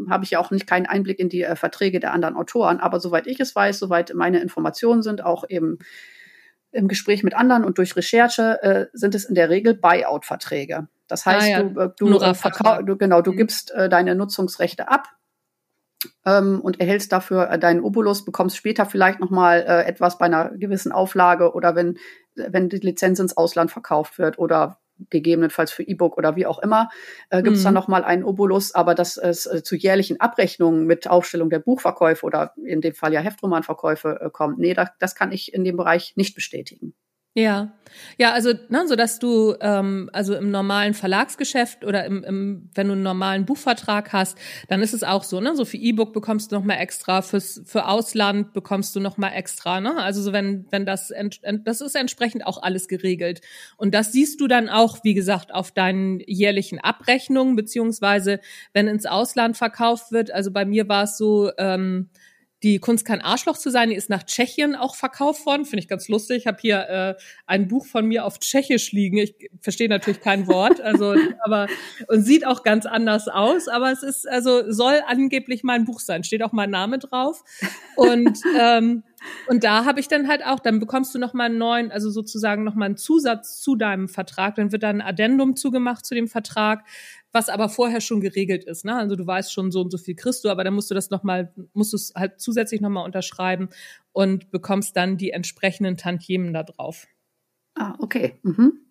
[0.09, 2.79] habe ich ja auch nicht keinen Einblick in die äh, Verträge der anderen Autoren.
[2.79, 5.77] Aber soweit ich es weiß, soweit meine Informationen sind, auch eben
[6.73, 10.87] im Gespräch mit anderen und durch Recherche, äh, sind es in der Regel Buyout-Verträge.
[11.07, 11.63] Das heißt, ah, ja.
[11.63, 13.37] du, äh, du, äh, du, genau, du mhm.
[13.37, 15.07] gibst äh, deine Nutzungsrechte ab
[16.25, 20.49] ähm, und erhältst dafür äh, deinen Obolus, bekommst später vielleicht nochmal äh, etwas bei einer
[20.49, 21.97] gewissen Auflage oder wenn,
[22.35, 26.89] wenn die Lizenz ins Ausland verkauft wird oder gegebenenfalls für E-Book oder wie auch immer,
[27.29, 27.65] äh, gibt es mhm.
[27.65, 32.25] dann nochmal einen Obolus, aber dass es äh, zu jährlichen Abrechnungen mit Aufstellung der Buchverkäufe
[32.25, 35.77] oder in dem Fall ja Heftromanverkäufe äh, kommt, nee, das, das kann ich in dem
[35.77, 36.93] Bereich nicht bestätigen.
[37.35, 37.71] Ja,
[38.19, 42.87] ja, also ne, so dass du ähm, also im normalen Verlagsgeschäft oder im, im wenn
[42.87, 46.51] du einen normalen Buchvertrag hast, dann ist es auch so, ne, so für E-Book bekommst
[46.51, 49.95] du noch mal extra, fürs für Ausland bekommst du noch mal extra, ne?
[49.97, 53.41] Also so wenn wenn das ent, das ist entsprechend auch alles geregelt
[53.77, 58.39] und das siehst du dann auch, wie gesagt, auf deinen jährlichen Abrechnungen beziehungsweise
[58.73, 60.31] wenn ins Ausland verkauft wird.
[60.31, 61.49] Also bei mir war es so.
[61.57, 62.09] Ähm,
[62.63, 65.65] die Kunst kein Arschloch zu sein, die ist nach Tschechien auch verkauft worden.
[65.65, 66.37] Finde ich ganz lustig.
[66.37, 69.17] Ich habe hier äh, ein Buch von mir auf Tschechisch liegen.
[69.17, 71.67] Ich verstehe natürlich kein Wort, also aber
[72.07, 73.67] und sieht auch ganz anders aus.
[73.67, 76.23] Aber es ist also soll angeblich mein Buch sein.
[76.23, 77.43] Steht auch mein Name drauf.
[77.97, 79.03] Und ähm,
[79.47, 82.09] und da habe ich dann halt auch, dann bekommst du noch mal einen neuen, also
[82.09, 84.55] sozusagen noch mal einen Zusatz zu deinem Vertrag.
[84.55, 86.83] Dann wird dann ein Addendum zugemacht zu dem Vertrag,
[87.33, 88.85] was aber vorher schon geregelt ist.
[88.85, 88.95] Ne?
[88.95, 91.09] Also du weißt schon so und so viel kriegst du, aber dann musst du das
[91.09, 93.69] noch mal, musst du es halt zusätzlich noch mal unterschreiben
[94.13, 97.07] und bekommst dann die entsprechenden Tantiemen da drauf.
[97.75, 98.39] Ah, okay.
[98.43, 98.83] Mhm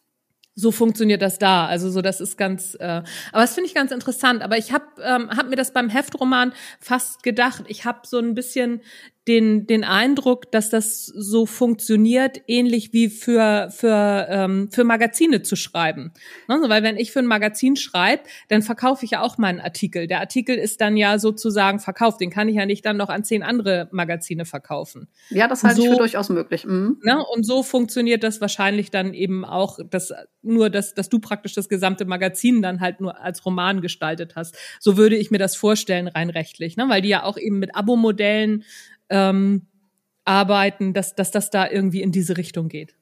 [0.55, 1.66] so funktioniert das da.
[1.66, 3.02] Also so, das ist ganz, äh,
[3.33, 4.42] aber das finde ich ganz interessant.
[4.42, 7.64] Aber ich habe ähm, hab mir das beim Heftroman fast gedacht.
[7.68, 8.83] Ich habe so ein bisschen
[9.28, 15.54] den, den Eindruck, dass das so funktioniert, ähnlich wie für, für, ähm, für Magazine zu
[15.54, 16.12] schreiben.
[16.48, 20.08] Also, weil wenn ich für ein Magazin schreibe, dann verkaufe ich ja auch meinen Artikel.
[20.08, 22.20] Der Artikel ist dann ja sozusagen verkauft.
[22.20, 25.08] Den kann ich ja nicht dann noch an zehn andere Magazine verkaufen.
[25.30, 26.64] Ja, das halte so, ich für durchaus möglich.
[26.64, 26.98] Mhm.
[27.02, 31.54] Ne, und so funktioniert das wahrscheinlich dann eben auch, dass nur, dass, dass du praktisch
[31.54, 34.56] das gesamte Magazin dann halt nur als Roman gestaltet hast.
[34.80, 36.88] So würde ich mir das vorstellen, rein rechtlich, ne?
[36.88, 38.64] weil die ja auch eben mit Abo-Modellen
[39.12, 39.66] ähm,
[40.25, 42.96] arbeiten, dass, dass das da irgendwie in diese Richtung geht.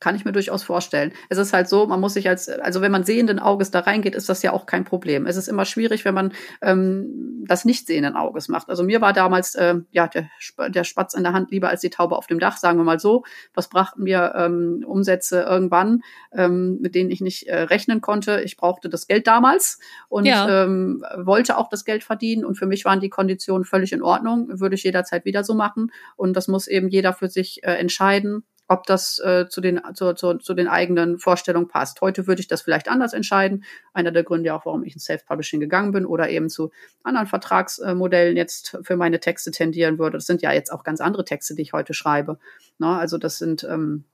[0.00, 1.12] Kann ich mir durchaus vorstellen.
[1.28, 4.14] Es ist halt so, man muss sich als, also wenn man sehenden Auges da reingeht,
[4.14, 5.26] ist das ja auch kein Problem.
[5.26, 8.68] Es ist immer schwierig, wenn man ähm, das nicht sehenden Auges macht.
[8.68, 10.28] Also mir war damals äh, ja der,
[10.68, 13.00] der Spatz in der Hand lieber als die Taube auf dem Dach, sagen wir mal
[13.00, 13.24] so.
[13.54, 18.40] Was brachten mir ähm, Umsätze irgendwann, ähm, mit denen ich nicht äh, rechnen konnte?
[18.42, 20.64] Ich brauchte das Geld damals und ja.
[20.64, 22.44] ähm, wollte auch das Geld verdienen.
[22.44, 24.48] Und für mich waren die Konditionen völlig in Ordnung.
[24.60, 25.92] Würde ich jederzeit wieder so machen.
[26.16, 30.14] Und das muss eben jeder für sich äh, entscheiden ob das äh, zu, den, zu,
[30.14, 32.00] zu, zu den eigenen Vorstellungen passt.
[32.00, 33.64] Heute würde ich das vielleicht anders entscheiden.
[33.92, 36.70] Einer der Gründe auch, warum ich ins Self-Publishing gegangen bin oder eben zu
[37.02, 40.16] anderen Vertragsmodellen jetzt für meine Texte tendieren würde.
[40.16, 42.38] Das sind ja jetzt auch ganz andere Texte, die ich heute schreibe.
[42.78, 44.04] Na, also das sind ähm,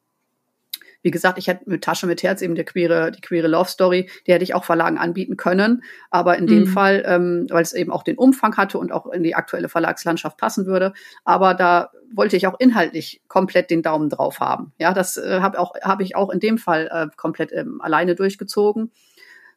[1.03, 4.11] wie gesagt, ich hätte mit Tasche mit Herz eben die queere, die queere Love Story,
[4.27, 5.83] die hätte ich auch Verlagen anbieten können.
[6.11, 6.49] Aber in mhm.
[6.49, 9.69] dem Fall, ähm, weil es eben auch den Umfang hatte und auch in die aktuelle
[9.69, 10.93] Verlagslandschaft passen würde.
[11.25, 14.73] Aber da wollte ich auch inhaltlich komplett den Daumen drauf haben.
[14.79, 18.15] Ja, das äh, habe auch habe ich auch in dem Fall äh, komplett ähm, alleine
[18.15, 18.91] durchgezogen.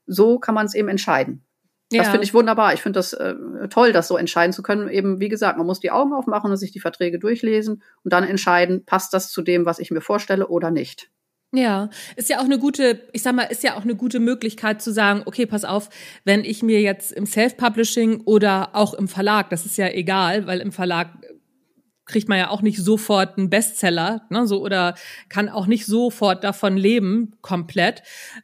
[0.06, 1.44] So kann man es eben entscheiden.
[1.90, 2.12] Das ja.
[2.12, 2.74] finde ich wunderbar.
[2.74, 3.36] Ich finde das äh,
[3.70, 4.90] toll, das so entscheiden zu können.
[4.90, 8.24] Eben, wie gesagt, man muss die Augen aufmachen und sich die Verträge durchlesen und dann
[8.24, 11.12] entscheiden, passt das zu dem, was ich mir vorstelle oder nicht.
[11.56, 14.82] Ja, ist ja auch eine gute, ich sag mal, ist ja auch eine gute Möglichkeit
[14.82, 15.90] zu sagen, okay, pass auf,
[16.26, 20.62] wenn ich mir jetzt im Self-Publishing oder auch im Verlag, das ist ja egal, weil
[20.62, 21.10] im Verlag
[22.06, 24.96] kriegt man ja auch nicht sofort einen Bestseller, ne, so oder
[25.30, 28.02] kann auch nicht sofort davon leben, komplett.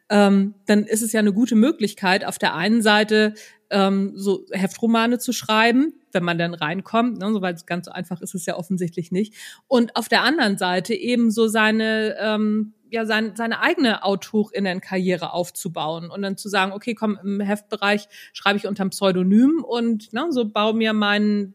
[0.09, 3.33] Ähm, dann ist es ja eine gute Möglichkeit, auf der einen Seite
[3.71, 8.21] ähm, so Heftromane zu schreiben, wenn man dann reinkommt, ne, so weil ganz so einfach
[8.21, 9.33] ist es ja offensichtlich nicht.
[9.67, 16.09] Und auf der anderen Seite eben so seine ähm, ja sein, seine eigene Autorinnenkarriere aufzubauen
[16.09, 20.27] und dann zu sagen, okay, komm, im Heftbereich schreibe ich unter einem Pseudonym und ne,
[20.31, 21.53] so baue mir mein,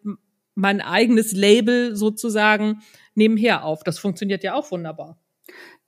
[0.54, 2.82] mein eigenes Label sozusagen
[3.14, 3.82] nebenher auf.
[3.82, 5.18] Das funktioniert ja auch wunderbar.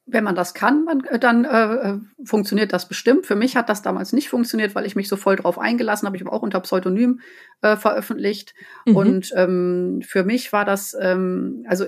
[0.09, 0.87] Wenn man das kann,
[1.18, 3.26] dann äh, funktioniert das bestimmt.
[3.26, 6.16] Für mich hat das damals nicht funktioniert, weil ich mich so voll drauf eingelassen habe.
[6.16, 7.20] Ich habe auch unter Pseudonym
[7.61, 8.54] äh, veröffentlicht.
[8.85, 8.96] Mhm.
[8.96, 11.87] Und ähm, für mich war das, ähm, also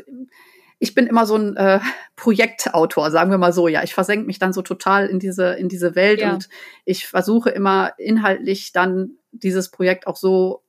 [0.78, 1.80] ich bin immer so ein äh,
[2.16, 3.68] Projektautor, sagen wir mal so.
[3.68, 6.32] Ja, ich versenke mich dann so total in diese in diese Welt ja.
[6.32, 6.48] und
[6.84, 10.62] ich versuche immer inhaltlich dann dieses Projekt auch so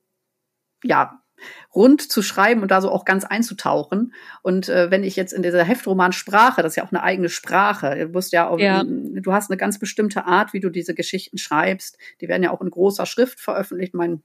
[0.82, 1.20] ja
[1.74, 4.12] rund zu schreiben und da so auch ganz einzutauchen.
[4.42, 7.96] Und äh, wenn ich jetzt in dieser Heftromansprache, das ist ja auch eine eigene Sprache,
[7.96, 8.84] du musst ja, auch, ja.
[8.84, 11.98] du hast eine ganz bestimmte Art, wie du diese Geschichten schreibst.
[12.20, 13.94] Die werden ja auch in großer Schrift veröffentlicht.
[13.94, 14.22] Mein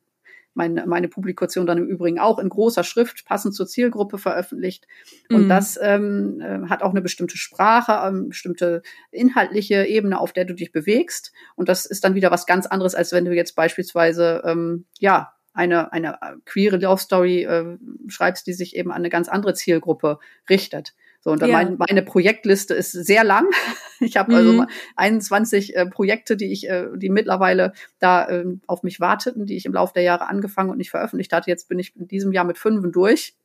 [0.56, 4.88] meine, meine Publikation dann im Übrigen auch in großer Schrift passend zur Zielgruppe veröffentlicht.
[5.30, 5.50] Und mhm.
[5.50, 10.46] das ähm, äh, hat auch eine bestimmte Sprache, eine ähm, bestimmte inhaltliche Ebene, auf der
[10.46, 11.32] du dich bewegst.
[11.56, 15.34] Und das ist dann wieder was ganz anderes, als wenn du jetzt beispielsweise ähm, ja
[15.54, 20.20] eine, eine queere Love Story äh, schreibst, die sich eben an eine ganz andere Zielgruppe
[20.50, 20.94] richtet.
[21.26, 21.48] So, und ja.
[21.48, 23.48] mein, meine Projektliste ist sehr lang.
[24.02, 24.60] Ich habe also mhm.
[24.60, 29.56] also 21 äh, Projekte, die ich, äh, die mittlerweile da äh, auf mich warteten, die
[29.56, 31.50] ich im Laufe der Jahre angefangen und nicht veröffentlicht hatte.
[31.50, 33.38] Jetzt bin ich in diesem Jahr mit fünf durch.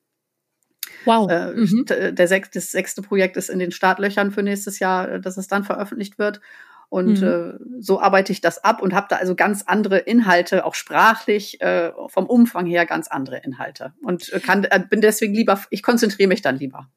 [1.04, 1.30] Wow.
[1.30, 1.86] Äh, mhm.
[1.86, 5.46] der sech, das sechste Projekt ist in den Startlöchern für nächstes Jahr, äh, dass es
[5.46, 6.40] dann veröffentlicht wird.
[6.88, 7.26] Und mhm.
[7.26, 11.60] äh, so arbeite ich das ab und habe da also ganz andere Inhalte, auch sprachlich,
[11.60, 13.94] äh, vom Umfang her ganz andere Inhalte.
[14.02, 16.88] Und äh, kann, äh, bin deswegen lieber, ich konzentriere mich dann lieber.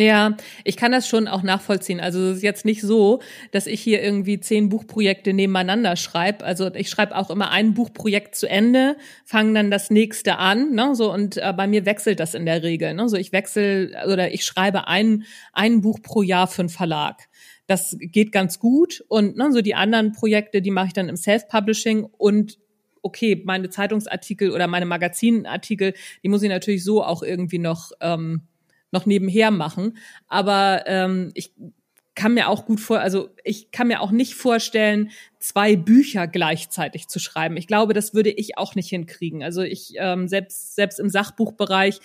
[0.00, 0.34] Ja,
[0.64, 2.00] ich kann das schon auch nachvollziehen.
[2.00, 6.42] Also es ist jetzt nicht so, dass ich hier irgendwie zehn Buchprojekte nebeneinander schreibe.
[6.42, 10.94] Also ich schreibe auch immer ein Buchprojekt zu Ende, fange dann das nächste an, ne?
[10.94, 12.94] So und äh, bei mir wechselt das in der Regel.
[12.94, 13.10] Ne?
[13.10, 17.28] So ich wechsle oder ich schreibe ein ein Buch pro Jahr für einen Verlag.
[17.66, 21.16] Das geht ganz gut und ne, so die anderen Projekte, die mache ich dann im
[21.16, 22.58] Self-Publishing und
[23.02, 28.46] okay, meine Zeitungsartikel oder meine Magazinartikel, die muss ich natürlich so auch irgendwie noch ähm,
[28.92, 29.98] noch nebenher machen.
[30.28, 31.52] Aber ähm, ich
[32.14, 37.08] kann mir auch gut vor, also ich kann mir auch nicht vorstellen, zwei Bücher gleichzeitig
[37.08, 37.56] zu schreiben.
[37.56, 39.42] Ich glaube, das würde ich auch nicht hinkriegen.
[39.42, 42.00] Also ich ähm, selbst selbst im Sachbuchbereich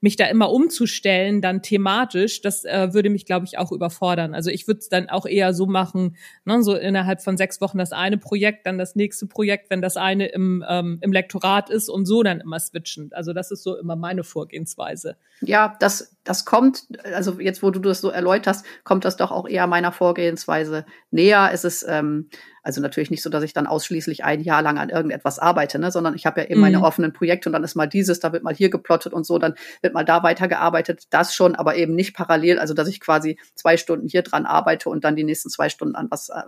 [0.00, 4.34] mich da immer umzustellen, dann thematisch, das äh, würde mich, glaube ich, auch überfordern.
[4.34, 7.78] Also ich würde es dann auch eher so machen, ne, so innerhalb von sechs Wochen
[7.78, 11.88] das eine Projekt, dann das nächste Projekt, wenn das eine im, ähm, im Lektorat ist
[11.88, 13.14] und so dann immer switchend.
[13.14, 15.16] Also das ist so immer meine Vorgehensweise.
[15.42, 19.46] Ja, das, das kommt, also jetzt, wo du das so erläuterst, kommt das doch auch
[19.46, 21.50] eher meiner Vorgehensweise näher.
[21.52, 22.30] Es ist ähm,
[22.62, 25.90] also natürlich nicht so, dass ich dann ausschließlich ein Jahr lang an irgendetwas arbeite, ne,
[25.90, 26.60] sondern ich habe ja eben mhm.
[26.60, 29.38] meine offenen Projekte und dann ist mal dieses, da wird mal hier geplottet und so,
[29.38, 33.38] dann wird mal da weitergearbeitet, das schon, aber eben nicht parallel, also dass ich quasi
[33.54, 36.42] zwei Stunden hier dran arbeite und dann die nächsten zwei Stunden an was äh,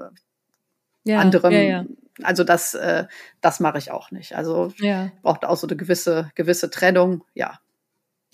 [1.04, 1.52] ja, anderem.
[1.52, 1.84] Ja, ja.
[2.22, 3.06] Also das, äh,
[3.40, 4.36] das mache ich auch nicht.
[4.36, 4.72] Also
[5.22, 7.58] braucht auch so eine gewisse, gewisse Trennung, ja.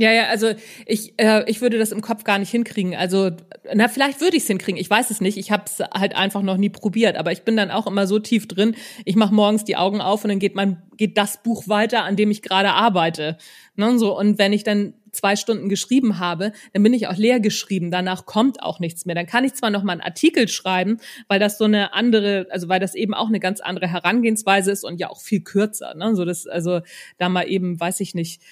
[0.00, 0.52] Ja, ja, also
[0.86, 2.94] ich, äh, ich würde das im Kopf gar nicht hinkriegen.
[2.94, 3.32] Also,
[3.74, 5.36] na, vielleicht würde ich es hinkriegen, ich weiß es nicht.
[5.36, 8.20] Ich habe es halt einfach noch nie probiert, aber ich bin dann auch immer so
[8.20, 11.66] tief drin, ich mache morgens die Augen auf und dann geht mein, geht das Buch
[11.66, 13.38] weiter, an dem ich gerade arbeite.
[13.74, 17.40] Ne, so, und wenn ich dann zwei Stunden geschrieben habe, dann bin ich auch leer
[17.40, 17.90] geschrieben.
[17.90, 19.14] Danach kommt auch nichts mehr.
[19.14, 22.68] Dann kann ich zwar noch mal einen Artikel schreiben, weil das so eine andere, also
[22.68, 25.94] weil das eben auch eine ganz andere Herangehensweise ist und ja auch viel kürzer.
[25.94, 26.14] Ne?
[26.14, 26.80] So das, also
[27.18, 28.42] da mal eben, weiß ich nicht,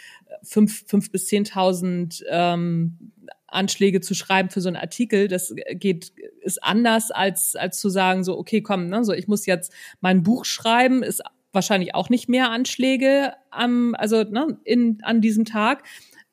[0.43, 3.13] fünf, fünf bis zehntausend ähm,
[3.47, 8.25] Anschläge zu schreiben für so einen Artikel, das geht, ist anders als, als zu sagen,
[8.25, 12.29] so, okay, komm, ne, so, ich muss jetzt mein Buch schreiben, ist wahrscheinlich auch nicht
[12.29, 15.85] mehr Anschläge am, also, ne, in, an diesem Tag,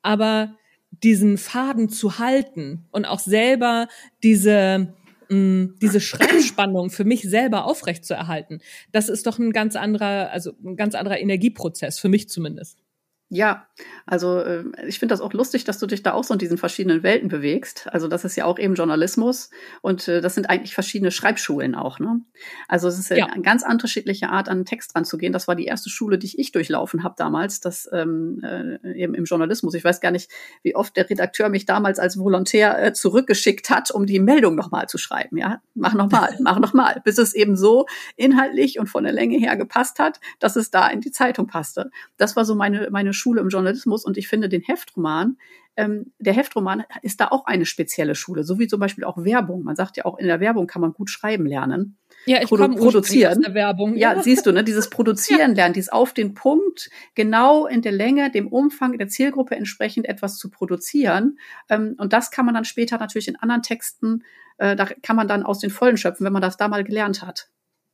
[0.01, 0.56] aber
[0.91, 3.88] diesen Faden zu halten und auch selber
[4.21, 4.93] diese,
[5.29, 8.60] mh, diese Schreibspannung für mich selber aufrecht zu erhalten,
[8.91, 12.83] das ist doch ein ganz anderer, also ein ganz anderer Energieprozess, für mich zumindest.
[13.34, 13.65] Ja,
[14.06, 16.60] also äh, ich finde das auch lustig, dass du dich da auch so in diesen
[16.60, 17.88] verschiedenen Welten bewegst.
[17.91, 19.50] Also das ist ja auch eben Journalismus
[19.82, 21.98] und äh, das sind eigentlich verschiedene Schreibschulen auch.
[21.98, 22.22] Ne?
[22.67, 23.26] Also es ist ja.
[23.26, 25.34] eine ganz unterschiedliche Art, an einen Text ranzugehen.
[25.34, 29.24] Das war die erste Schule, die ich durchlaufen habe damals, das ähm, äh, eben im
[29.24, 29.74] Journalismus.
[29.74, 30.30] Ich weiß gar nicht,
[30.62, 34.88] wie oft der Redakteur mich damals als Volontär äh, zurückgeschickt hat, um die Meldung nochmal
[34.88, 35.38] zu schreiben.
[35.38, 39.58] Ja, mach nochmal, mach nochmal, bis es eben so inhaltlich und von der Länge her
[39.58, 41.89] gepasst hat, dass es da in die Zeitung passte.
[42.17, 45.38] Das war so meine meine Schule im Journalismus und ich finde den Heftroman,
[45.76, 49.64] ähm, der Heftroman ist da auch eine spezielle Schule, so wie zum Beispiel auch Werbung.
[49.64, 51.98] Man sagt ja auch, in der Werbung kann man gut schreiben lernen.
[52.26, 53.38] Ja, ich Produ produzieren.
[53.38, 53.96] Aus der Werbung.
[53.96, 55.56] Ja, siehst du, ne, dieses Produzieren ja.
[55.56, 60.38] lernen, dieses auf den Punkt, genau in der Länge, dem Umfang der Zielgruppe entsprechend etwas
[60.38, 61.40] zu produzieren.
[61.70, 64.24] Ähm, und das kann man dann später natürlich in anderen Texten,
[64.60, 67.24] äh, da kann man dann aus den Vollen schöpfen, wenn man das da mal gelernt
[67.24, 67.50] hat.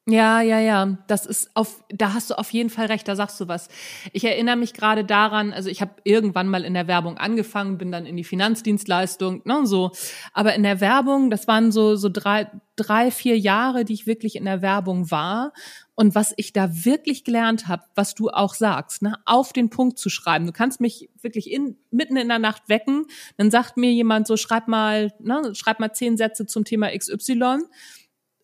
[0.07, 0.97] Ja, ja, ja.
[1.07, 3.67] Das ist auf, da hast du auf jeden Fall recht, da sagst du was.
[4.12, 7.91] Ich erinnere mich gerade daran, also ich habe irgendwann mal in der Werbung angefangen, bin
[7.91, 9.91] dann in die Finanzdienstleistung, ne, so.
[10.33, 14.35] Aber in der Werbung, das waren so, so drei, drei, vier Jahre, die ich wirklich
[14.35, 15.53] in der Werbung war.
[15.93, 19.99] Und was ich da wirklich gelernt habe, was du auch sagst, ne, auf den Punkt
[19.99, 20.47] zu schreiben.
[20.47, 23.05] Du kannst mich wirklich in, mitten in der Nacht wecken,
[23.38, 27.59] dann sagt mir jemand so, schreib mal, ne, schreib mal zehn Sätze zum Thema XY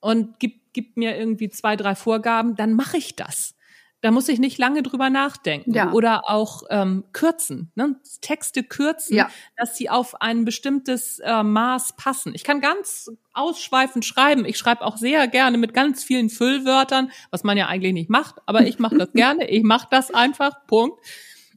[0.01, 3.55] und gib gibt mir irgendwie zwei, drei Vorgaben, dann mache ich das.
[4.01, 5.73] Da muss ich nicht lange drüber nachdenken.
[5.73, 5.91] Ja.
[5.91, 7.95] Oder auch ähm, kürzen, ne?
[8.21, 9.31] Texte kürzen, ja.
[9.57, 12.35] dass sie auf ein bestimmtes äh, Maß passen.
[12.35, 14.45] Ich kann ganz ausschweifend schreiben.
[14.45, 18.35] Ich schreibe auch sehr gerne mit ganz vielen Füllwörtern, was man ja eigentlich nicht macht,
[18.45, 19.49] aber ich mache das gerne.
[19.49, 20.67] Ich mache das einfach.
[20.67, 20.99] Punkt.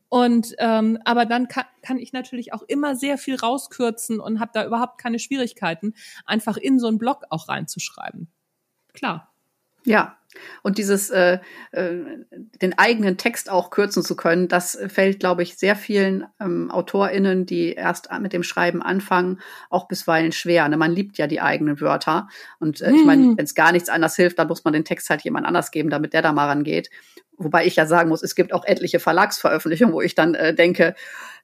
[0.08, 4.52] Und ähm, aber dann kann, kann ich natürlich auch immer sehr viel rauskürzen und habe
[4.54, 5.92] da überhaupt keine Schwierigkeiten,
[6.24, 8.32] einfach in so einen Blog auch reinzuschreiben
[8.98, 9.32] klar.
[9.84, 10.18] Ja,
[10.62, 11.38] und dieses äh,
[11.72, 11.94] äh,
[12.60, 17.46] den eigenen Text auch kürzen zu können, das fällt, glaube ich, sehr vielen ähm, AutorInnen,
[17.46, 20.68] die erst mit dem Schreiben anfangen, auch bisweilen schwer.
[20.68, 20.76] Ne?
[20.76, 22.28] Man liebt ja die eigenen Wörter.
[22.58, 23.38] Und äh, ich meine, hm.
[23.38, 25.90] wenn es gar nichts anderes hilft, dann muss man den Text halt jemand anders geben,
[25.90, 26.90] damit der da mal rangeht.
[27.36, 30.94] Wobei ich ja sagen muss, es gibt auch etliche Verlagsveröffentlichungen, wo ich dann äh, denke,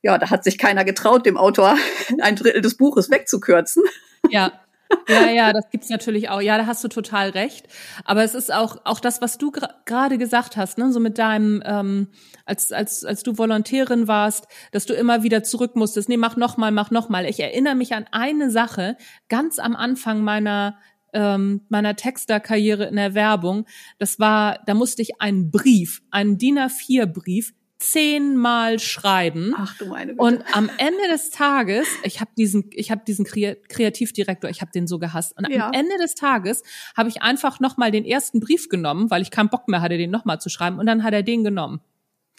[0.02, 1.76] ja, da hat sich keiner getraut, dem Autor
[2.20, 3.82] ein Drittel des Buches wegzukürzen.
[4.28, 4.63] Ja,
[5.08, 6.40] ja, ja, das gibt's natürlich auch.
[6.40, 7.66] Ja, da hast du total recht.
[8.04, 9.52] Aber es ist auch auch das, was du
[9.84, 12.08] gerade gesagt hast, ne, so mit deinem, ähm,
[12.44, 16.08] als als als du Volontärin warst, dass du immer wieder zurück musstest.
[16.08, 17.26] Nee, mach noch mal, mach noch mal.
[17.26, 18.96] Ich erinnere mich an eine Sache
[19.28, 20.78] ganz am Anfang meiner
[21.12, 23.66] ähm, meiner Texterkarriere in der Werbung.
[23.98, 27.54] Das war, da musste ich einen Brief, einen DIN A4 Brief
[27.90, 29.54] zehnmal schreiben.
[29.56, 30.22] Ach du meine Güte.
[30.22, 34.86] Und am Ende des Tages, ich habe diesen, ich habe diesen Kreativdirektor, ich habe den
[34.86, 35.36] so gehasst.
[35.36, 35.68] Und ja.
[35.68, 36.62] am Ende des Tages
[36.96, 39.98] habe ich einfach noch mal den ersten Brief genommen, weil ich keinen Bock mehr hatte,
[39.98, 40.78] den noch mal zu schreiben.
[40.78, 41.80] Und dann hat er den genommen.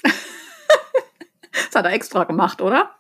[1.68, 2.92] Das hat er extra gemacht, oder?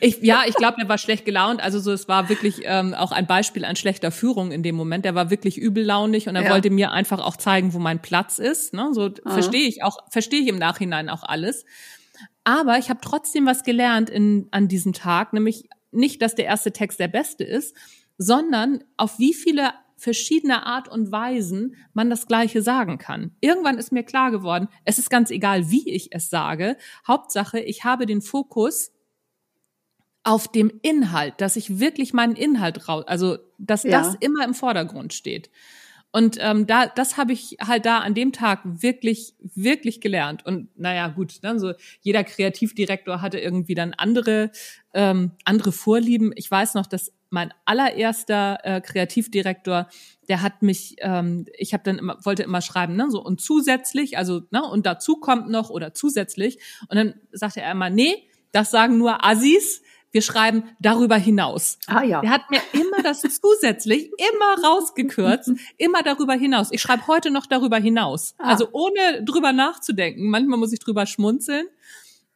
[0.00, 1.62] Ich, ja, ich glaube, er war schlecht gelaunt.
[1.62, 5.06] Also so, es war wirklich ähm, auch ein Beispiel an schlechter Führung in dem Moment.
[5.06, 6.50] Er war wirklich übellaunig und er ja.
[6.50, 8.74] wollte mir einfach auch zeigen, wo mein Platz ist.
[8.74, 8.90] Ne?
[8.92, 11.64] So verstehe ich auch, verstehe ich im Nachhinein auch alles.
[12.44, 16.72] Aber ich habe trotzdem was gelernt in, an diesem Tag, nämlich nicht, dass der erste
[16.72, 17.76] Text der beste ist,
[18.18, 19.70] sondern auf wie viele
[20.00, 23.36] verschiedener Art und Weisen man das Gleiche sagen kann.
[23.40, 26.76] Irgendwann ist mir klar geworden, es ist ganz egal, wie ich es sage.
[27.06, 28.92] Hauptsache, ich habe den Fokus
[30.22, 33.90] auf dem Inhalt, dass ich wirklich meinen Inhalt raus, also dass ja.
[33.90, 35.50] das immer im Vordergrund steht.
[36.12, 40.44] Und ähm, da, das habe ich halt da an dem Tag wirklich, wirklich gelernt.
[40.44, 44.50] Und naja, gut, dann ne, so jeder Kreativdirektor hatte irgendwie dann andere,
[44.92, 46.32] ähm, andere Vorlieben.
[46.34, 49.88] Ich weiß noch, dass mein allererster äh, Kreativdirektor,
[50.28, 54.18] der hat mich, ähm, ich habe dann immer, wollte immer schreiben, ne, so und zusätzlich,
[54.18, 56.58] also ne, und dazu kommt noch oder zusätzlich.
[56.88, 61.78] Und dann sagte er immer, nee, das sagen nur Assis, wir schreiben darüber hinaus.
[61.86, 62.20] Ah ja.
[62.20, 66.68] Der hat mir immer das zusätzlich immer rausgekürzt, immer darüber hinaus.
[66.72, 68.34] Ich schreibe heute noch darüber hinaus.
[68.38, 68.48] Ah.
[68.48, 70.28] Also ohne drüber nachzudenken.
[70.28, 71.66] Manchmal muss ich drüber schmunzeln.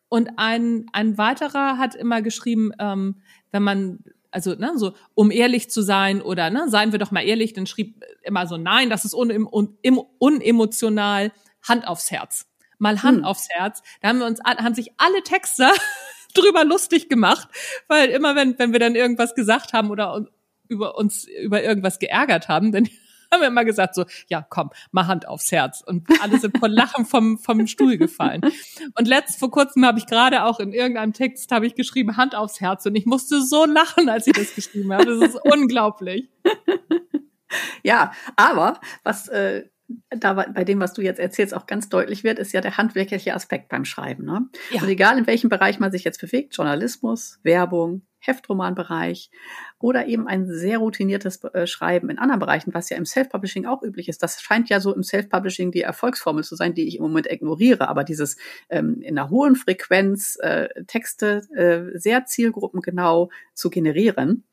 [0.08, 3.16] Und ein, ein weiterer hat immer geschrieben, ähm,
[3.50, 7.24] wenn man also ne, so um ehrlich zu sein oder ne, seien wir doch mal
[7.24, 9.78] ehrlich, dann schrieb immer so nein, das ist un, un,
[10.18, 12.46] unemotional, Hand aufs Herz.
[12.78, 13.24] Mal Hand hm.
[13.24, 13.82] aufs Herz.
[14.02, 15.72] Da haben wir uns haben sich alle Texter
[16.34, 17.48] drüber lustig gemacht,
[17.86, 20.26] weil immer wenn wenn wir dann irgendwas gesagt haben oder
[20.68, 22.88] über uns über irgendwas geärgert haben, dann
[23.34, 25.82] haben wir immer gesagt so, ja komm, mal Hand aufs Herz.
[25.86, 28.42] Und alle sind vor Lachen vom, vom Stuhl gefallen.
[28.96, 32.34] Und letzt, vor kurzem habe ich gerade auch in irgendeinem Text habe ich geschrieben, Hand
[32.34, 32.86] aufs Herz.
[32.86, 35.06] Und ich musste so lachen, als ich das geschrieben habe.
[35.06, 36.28] Das ist unglaublich.
[37.82, 39.64] Ja, aber was äh,
[40.10, 43.34] da bei dem, was du jetzt erzählst, auch ganz deutlich wird, ist ja der handwerkliche
[43.34, 44.24] Aspekt beim Schreiben.
[44.24, 44.48] Ne?
[44.70, 44.82] Ja.
[44.82, 49.30] Und egal in welchem Bereich man sich jetzt bewegt, Journalismus, Werbung, Heftromanbereich
[49.78, 53.82] oder eben ein sehr routiniertes äh, Schreiben in anderen Bereichen, was ja im Self-Publishing auch
[53.82, 54.22] üblich ist.
[54.22, 57.88] Das scheint ja so im Self-Publishing die Erfolgsformel zu sein, die ich im Moment ignoriere.
[57.88, 58.36] Aber dieses
[58.68, 64.44] ähm, in einer hohen Frequenz äh, Texte äh, sehr zielgruppengenau zu generieren, mhm.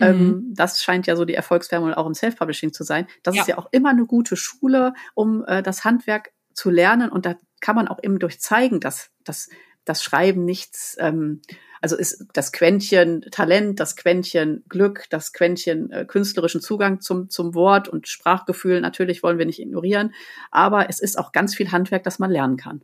[0.00, 3.06] Ähm, das scheint ja so die Erfolgsformel auch im Self-Publishing zu sein.
[3.22, 3.42] Das ja.
[3.42, 7.10] ist ja auch immer eine gute Schule, um äh, das Handwerk zu lernen.
[7.10, 9.48] Und da kann man auch eben durch zeigen, dass, dass
[9.84, 11.40] das Schreiben nichts, ähm,
[11.80, 17.54] also ist das Quäntchen Talent, das Quäntchen Glück, das Quäntchen äh, künstlerischen Zugang zum, zum
[17.54, 20.14] Wort und Sprachgefühl natürlich wollen wir nicht ignorieren.
[20.50, 22.82] Aber es ist auch ganz viel Handwerk, das man lernen kann.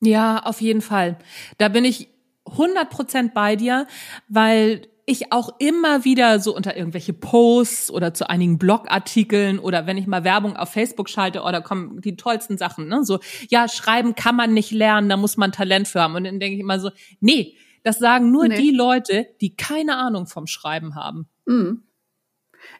[0.00, 1.18] Ja, auf jeden Fall.
[1.58, 2.08] Da bin ich
[2.46, 3.86] 100 Prozent bei dir,
[4.28, 9.98] weil ich auch immer wieder so unter irgendwelche Posts oder zu einigen Blogartikeln oder wenn
[9.98, 13.04] ich mal Werbung auf Facebook schalte, oder oh, kommen die tollsten Sachen, ne?
[13.04, 13.18] So,
[13.48, 16.14] ja, schreiben kann man nicht lernen, da muss man Talent für haben.
[16.14, 16.90] Und dann denke ich immer so,
[17.20, 17.54] nee,
[17.84, 18.56] das sagen nur nee.
[18.56, 21.28] die Leute, die keine Ahnung vom Schreiben haben.
[21.46, 21.84] Mhm.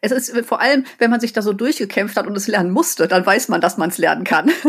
[0.01, 3.07] Es ist vor allem, wenn man sich da so durchgekämpft hat und es lernen musste,
[3.07, 4.51] dann weiß man, dass man es lernen kann.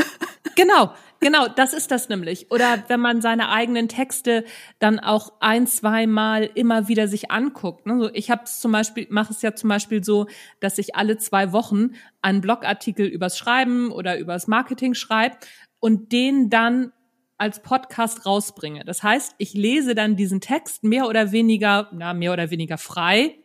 [0.56, 2.50] Genau, genau, das ist das nämlich.
[2.50, 4.46] Oder wenn man seine eigenen Texte
[4.80, 7.86] dann auch ein, zweimal immer wieder sich anguckt.
[7.86, 8.10] Ne?
[8.14, 10.28] ich habe zum Beispiel, mache es ja zum Beispiel so,
[10.62, 15.36] dass ich alle zwei Wochen einen Blogartikel übers Schreiben oder übers Marketing schreibe
[15.80, 16.94] und den dann
[17.38, 18.86] als Podcast rausbringe.
[18.86, 23.38] Das heißt, ich lese dann diesen Text mehr oder weniger, na, mehr oder weniger frei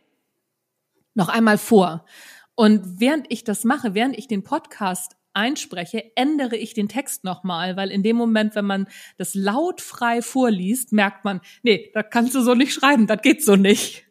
[1.13, 2.05] noch einmal vor.
[2.55, 7.77] Und während ich das mache, während ich den Podcast einspreche, ändere ich den Text nochmal,
[7.77, 8.87] weil in dem Moment, wenn man
[9.17, 13.43] das laut frei vorliest, merkt man, nee, da kannst du so nicht schreiben, das geht
[13.43, 14.05] so nicht.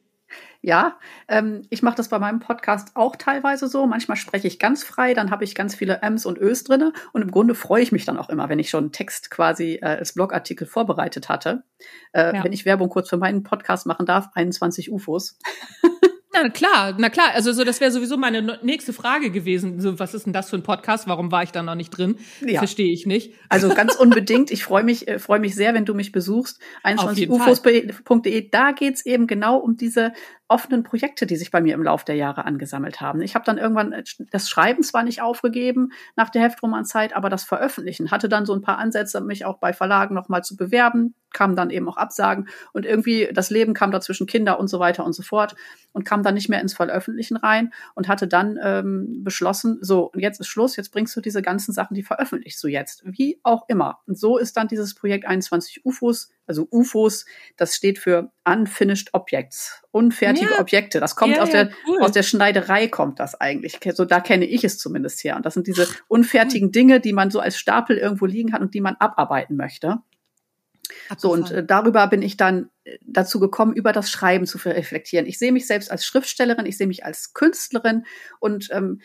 [0.62, 0.98] Ja,
[1.28, 3.86] ähm, ich mache das bei meinem Podcast auch teilweise so.
[3.86, 7.22] Manchmal spreche ich ganz frei, dann habe ich ganz viele Ms und Ös drinne und
[7.22, 9.86] im Grunde freue ich mich dann auch immer, wenn ich schon einen Text quasi äh,
[9.86, 11.62] als Blogartikel vorbereitet hatte.
[12.12, 12.44] Äh, ja.
[12.44, 15.38] Wenn ich Werbung kurz für meinen Podcast machen darf, 21 UFOs.
[16.32, 17.32] Na klar, na klar.
[17.34, 19.80] Also so, das wäre sowieso meine nächste Frage gewesen.
[19.80, 21.08] So, was ist denn das für ein Podcast?
[21.08, 22.16] Warum war ich da noch nicht drin?
[22.46, 22.58] Ja.
[22.58, 23.34] Verstehe ich nicht.
[23.48, 24.52] Also ganz unbedingt.
[24.52, 26.60] Ich freue mich, äh, freue mich sehr, wenn du mich besuchst.
[26.84, 28.50] 21ufos.de.
[28.50, 30.12] Da geht's eben genau um diese
[30.46, 33.22] offenen Projekte, die sich bei mir im Laufe der Jahre angesammelt haben.
[33.22, 37.42] Ich habe dann irgendwann äh, das Schreiben zwar nicht aufgegeben nach der Heftromanzeit, aber das
[37.42, 41.56] Veröffentlichen hatte dann so ein paar Ansätze, mich auch bei Verlagen nochmal zu bewerben, kamen
[41.56, 45.12] dann eben auch Absagen und irgendwie das Leben kam dazwischen Kinder und so weiter und
[45.12, 45.54] so fort
[45.92, 50.20] und kam dann nicht mehr ins Veröffentlichen rein und hatte dann ähm, beschlossen, so, und
[50.20, 53.68] jetzt ist Schluss, jetzt bringst du diese ganzen Sachen, die veröffentlichst du jetzt, wie auch
[53.68, 54.00] immer.
[54.06, 57.26] Und so ist dann dieses Projekt 21 UFOs also UFOs,
[57.56, 60.60] das steht für Unfinished Objects, unfertige ja.
[60.60, 60.98] Objekte.
[60.98, 62.02] Das kommt ja, aus, der, cool.
[62.02, 63.78] aus der Schneiderei kommt das eigentlich.
[63.94, 65.36] So da kenne ich es zumindest her.
[65.36, 66.72] Und das sind diese unfertigen.
[66.72, 69.98] Dinge, die man so als Stapel irgendwo liegen hat und die man abarbeiten möchte.
[71.08, 71.18] Abgefahren.
[71.18, 75.26] So, und äh, darüber bin ich dann äh, dazu gekommen, über das Schreiben zu reflektieren.
[75.26, 78.04] Ich sehe mich selbst als Schriftstellerin, ich sehe mich als Künstlerin
[78.38, 79.00] und ähm,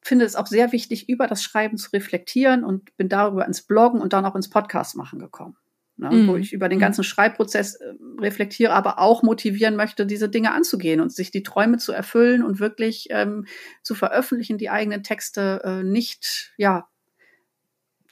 [0.00, 4.00] finde es auch sehr wichtig, über das Schreiben zu reflektieren und bin darüber ins Bloggen
[4.00, 5.56] und dann auch ins Podcast machen gekommen
[5.98, 6.28] ne, mhm.
[6.28, 6.82] wo ich über den mhm.
[6.82, 11.78] ganzen Schreibprozess äh, reflektiere, aber auch motivieren möchte, diese Dinge anzugehen und sich die Träume
[11.78, 13.46] zu erfüllen und wirklich ähm,
[13.82, 16.88] zu veröffentlichen, die eigenen Texte äh, nicht ja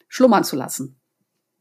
[0.08, 0.95] schlummern zu lassen.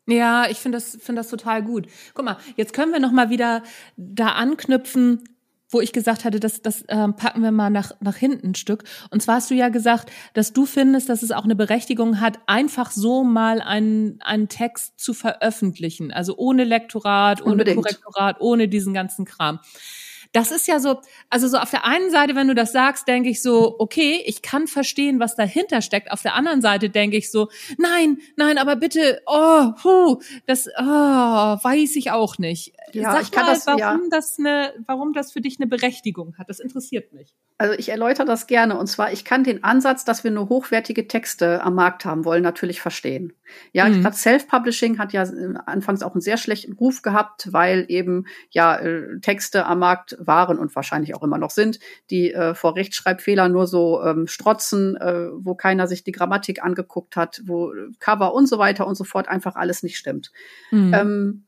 [0.08, 1.88] Ja, ich finde das, finde das total gut.
[2.14, 3.64] Guck mal, jetzt können wir noch mal wieder
[3.98, 5.24] da anknüpfen,
[5.70, 8.84] wo ich gesagt hatte, das, das ähm, packen wir mal nach, nach hinten ein Stück.
[9.10, 12.40] Und zwar hast du ja gesagt, dass du findest, dass es auch eine Berechtigung hat,
[12.46, 16.14] einfach so mal einen, einen Text zu veröffentlichen.
[16.14, 17.78] Also ohne Lektorat, ohne Unbedingt.
[17.78, 19.60] Korrektorat, ohne diesen ganzen Kram
[20.36, 23.30] das ist ja so, also so auf der einen Seite, wenn du das sagst, denke
[23.30, 26.12] ich so, okay, ich kann verstehen, was dahinter steckt.
[26.12, 30.84] Auf der anderen Seite denke ich so, nein, nein, aber bitte, oh, puh, das, oh,
[30.84, 32.74] weiß ich auch nicht.
[32.94, 34.00] Ja, Sag ich kann mal, das, warum ja.
[34.10, 36.50] das eine, warum das für dich eine Berechtigung hat.
[36.50, 37.36] Das interessiert mich.
[37.58, 38.78] Also ich erläutere das gerne.
[38.78, 42.44] Und zwar, ich kann den Ansatz, dass wir nur hochwertige Texte am Markt haben wollen,
[42.44, 43.34] natürlich verstehen.
[43.72, 44.02] Ja, mhm.
[44.02, 48.76] gerade Self-Publishing hat ja äh, anfangs auch einen sehr schlechten Ruf gehabt, weil eben ja
[48.76, 51.80] äh, Texte am Markt waren und wahrscheinlich auch immer noch sind,
[52.10, 57.16] die äh, vor Rechtschreibfehlern nur so ähm, strotzen, äh, wo keiner sich die Grammatik angeguckt
[57.16, 60.32] hat, wo Cover und so weiter und so fort einfach alles nicht stimmt.
[60.72, 60.94] Mhm.
[60.94, 61.46] Ähm,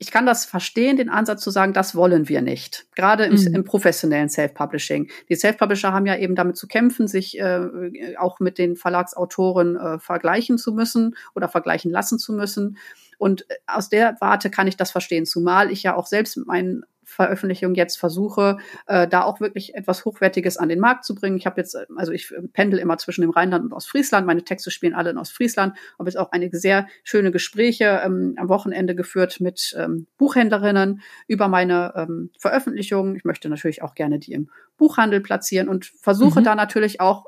[0.00, 2.86] ich kann das verstehen, den Ansatz zu sagen, das wollen wir nicht.
[2.94, 3.54] Gerade im, mhm.
[3.54, 5.10] im professionellen Self-Publishing.
[5.28, 9.98] Die Self-Publisher haben ja eben damit zu kämpfen, sich äh, auch mit den Verlagsautoren äh,
[9.98, 12.78] vergleichen zu müssen oder vergleichen lassen zu müssen.
[13.18, 16.46] Und äh, aus der Warte kann ich das verstehen, zumal ich ja auch selbst mit
[16.46, 21.38] meinen Veröffentlichung jetzt versuche, äh, da auch wirklich etwas Hochwertiges an den Markt zu bringen.
[21.38, 24.26] Ich habe jetzt, also ich pendel immer zwischen dem Rheinland und Ostfriesland.
[24.26, 25.76] Meine Texte spielen alle in Ostfriesland.
[25.98, 31.48] Habe jetzt auch einige sehr schöne Gespräche ähm, am Wochenende geführt mit ähm, Buchhändlerinnen über
[31.48, 33.16] meine ähm, Veröffentlichungen.
[33.16, 36.44] Ich möchte natürlich auch gerne die im Buchhandel platzieren und versuche mhm.
[36.44, 37.24] da natürlich auch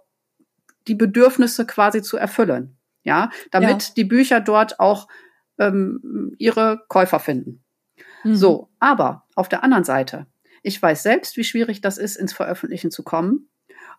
[0.89, 2.77] die Bedürfnisse quasi zu erfüllen.
[3.03, 3.95] Ja, damit ja.
[3.97, 5.09] die Bücher dort auch
[5.59, 7.65] ähm, ihre Käufer finden.
[8.25, 8.35] Mhm.
[8.35, 10.27] So, aber auf der anderen Seite,
[10.63, 13.49] ich weiß selbst, wie schwierig das ist, ins Veröffentlichen zu kommen.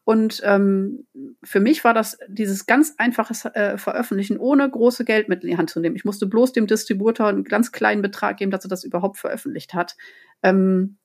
[0.04, 1.06] Und ähm,
[1.44, 5.70] für mich war das dieses ganz einfache äh, Veröffentlichen ohne große Geldmittel in die Hand
[5.70, 5.96] zu nehmen.
[5.96, 9.74] Ich musste bloß dem Distributor einen ganz kleinen Betrag geben, dass er das überhaupt veröffentlicht
[9.76, 9.96] hat.
[10.42, 10.98] Ähm,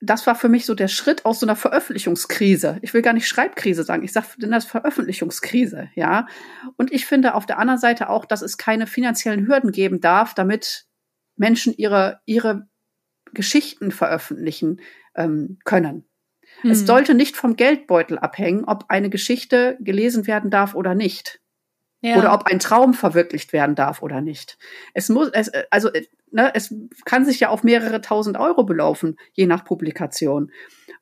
[0.00, 2.78] das war für mich so der Schritt aus so einer Veröffentlichungskrise.
[2.82, 6.26] Ich will gar nicht Schreibkrise sagen, ich sage denn das Veröffentlichungskrise, ja.
[6.76, 10.34] Und ich finde auf der anderen Seite auch, dass es keine finanziellen Hürden geben darf,
[10.34, 10.87] damit
[11.38, 12.68] Menschen ihre ihre
[13.32, 14.80] Geschichten veröffentlichen
[15.14, 16.08] ähm, können.
[16.62, 16.70] Hm.
[16.70, 21.40] Es sollte nicht vom Geldbeutel abhängen, ob eine Geschichte gelesen werden darf oder nicht.
[22.00, 22.16] Ja.
[22.16, 24.56] Oder ob ein Traum verwirklicht werden darf oder nicht.
[24.94, 25.90] Es muss, es, also,
[26.30, 26.72] ne, es
[27.04, 30.52] kann sich ja auf mehrere tausend Euro belaufen, je nach Publikation.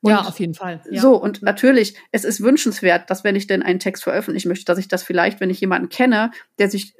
[0.01, 0.81] Und ja, auf jeden Fall.
[0.89, 0.99] Ja.
[0.99, 4.79] So, und natürlich, es ist wünschenswert, dass wenn ich denn einen Text veröffentlichen möchte, dass
[4.79, 6.95] ich das vielleicht, wenn ich jemanden kenne, der sich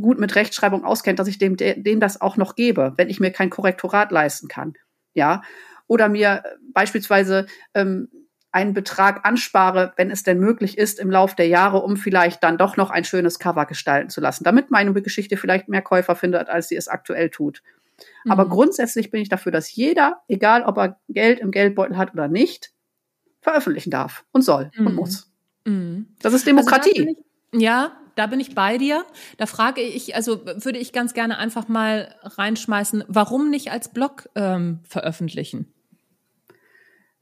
[0.00, 3.30] gut mit Rechtschreibung auskennt, dass ich dem, dem das auch noch gebe, wenn ich mir
[3.30, 4.74] kein Korrektorat leisten kann.
[5.14, 5.42] Ja.
[5.86, 6.42] Oder mir
[6.72, 8.08] beispielsweise ähm,
[8.52, 12.58] einen Betrag anspare, wenn es denn möglich ist, im Lauf der Jahre, um vielleicht dann
[12.58, 16.48] doch noch ein schönes Cover gestalten zu lassen, damit meine Geschichte vielleicht mehr Käufer findet,
[16.48, 17.62] als sie es aktuell tut.
[18.24, 18.32] Mhm.
[18.32, 22.28] Aber grundsätzlich bin ich dafür, dass jeder, egal ob er Geld im Geldbeutel hat oder
[22.28, 22.72] nicht,
[23.40, 24.86] veröffentlichen darf und soll mhm.
[24.86, 25.30] und muss.
[25.66, 26.06] Mhm.
[26.20, 27.08] Das ist Demokratie.
[27.08, 27.25] Also
[27.60, 29.04] ja, da bin ich bei dir.
[29.36, 34.28] Da frage ich, also würde ich ganz gerne einfach mal reinschmeißen, warum nicht als Blog
[34.34, 35.72] ähm, veröffentlichen?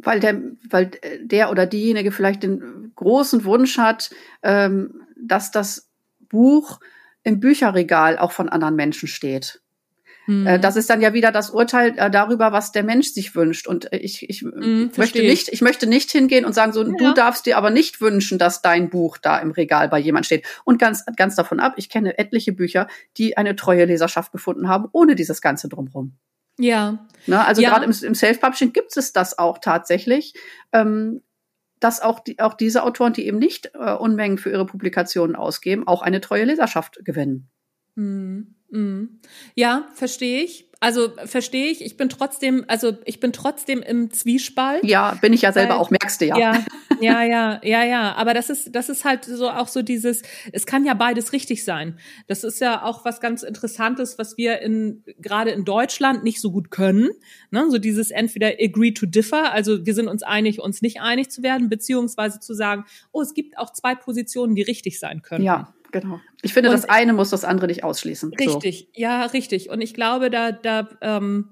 [0.05, 4.11] weil der, weil der oder diejenige vielleicht den großen Wunsch hat,
[4.43, 5.91] ähm, dass das
[6.29, 6.81] Buch
[7.23, 9.63] im Bücherregal auch von anderen Menschen steht.
[10.27, 10.47] Mhm.
[10.47, 13.67] Äh, das ist dann ja wieder das Urteil äh, darüber, was der Mensch sich wünscht.
[13.67, 16.93] Und äh, ich, ich mhm, möchte nicht, ich möchte nicht hingehen und sagen, so, ja.
[16.97, 20.47] du darfst dir aber nicht wünschen, dass dein Buch da im Regal bei jemand steht.
[20.65, 24.89] Und ganz, ganz davon ab, ich kenne etliche Bücher, die eine treue Leserschaft gefunden haben,
[24.93, 26.17] ohne dieses Ganze drumherum.
[26.59, 27.07] Ja.
[27.27, 27.71] Ne, also ja.
[27.71, 30.35] gerade im, im Self-Publishing gibt es das auch tatsächlich,
[30.73, 31.23] ähm,
[31.81, 35.87] dass auch, die, auch diese Autoren, die eben nicht äh, Unmengen für ihre Publikationen ausgeben,
[35.87, 37.51] auch eine treue Leserschaft gewinnen.
[37.97, 38.54] Mhm.
[38.75, 39.21] Mhm.
[39.55, 40.67] Ja, verstehe ich.
[40.81, 41.83] Also verstehe ich.
[41.83, 44.85] Ich bin trotzdem, also ich bin trotzdem im Zwiespalt.
[44.85, 46.37] Ja, bin ich ja selber weil, auch, merkst du ja.
[46.37, 46.65] Ja,
[47.01, 48.15] ja, ja, ja, ja.
[48.17, 50.23] Aber das ist, das ist halt so auch so dieses,
[50.53, 51.99] es kann ja beides richtig sein.
[52.27, 56.51] Das ist ja auch was ganz Interessantes, was wir in, gerade in Deutschland nicht so
[56.51, 57.09] gut können.
[57.51, 57.71] Ne?
[57.71, 61.43] So dieses entweder agree to differ, also wir sind uns einig, uns nicht einig zu
[61.43, 65.45] werden, beziehungsweise zu sagen, oh, es gibt auch zwei Positionen, die richtig sein können.
[65.45, 65.73] Ja.
[65.95, 66.21] Genau.
[66.43, 68.35] Ich finde, und das eine muss das andere nicht ausschließen.
[68.35, 69.01] Richtig, so.
[69.01, 69.71] ja, richtig.
[69.71, 71.51] Und ich glaube, da, da, ähm,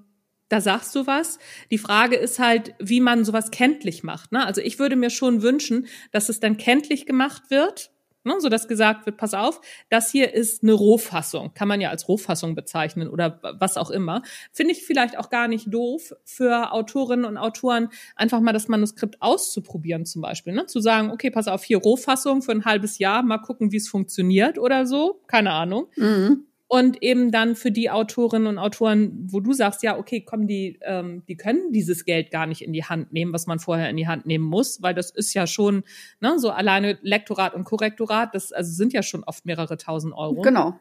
[0.49, 1.39] da sagst du was.
[1.71, 4.33] Die Frage ist halt, wie man sowas kenntlich macht.
[4.33, 4.45] Ne?
[4.45, 7.92] Also ich würde mir schon wünschen, dass es dann kenntlich gemacht wird
[8.23, 11.89] ne, so dass gesagt wird, pass auf, das hier ist eine Rohfassung, kann man ja
[11.89, 14.21] als Rohfassung bezeichnen oder was auch immer.
[14.51, 19.21] Finde ich vielleicht auch gar nicht doof für Autorinnen und Autoren, einfach mal das Manuskript
[19.21, 20.65] auszuprobieren zum Beispiel, ne?
[20.65, 23.89] zu sagen, okay, pass auf, hier Rohfassung für ein halbes Jahr, mal gucken, wie es
[23.89, 25.87] funktioniert oder so, keine Ahnung.
[25.95, 30.47] Mhm und eben dann für die Autorinnen und Autoren, wo du sagst, ja, okay, komm,
[30.47, 33.91] die, ähm, die können dieses Geld gar nicht in die Hand nehmen, was man vorher
[33.91, 35.83] in die Hand nehmen muss, weil das ist ja schon,
[36.19, 40.41] ne, so alleine Lektorat und Korrektorat, das also sind ja schon oft mehrere tausend Euro.
[40.41, 40.79] Genau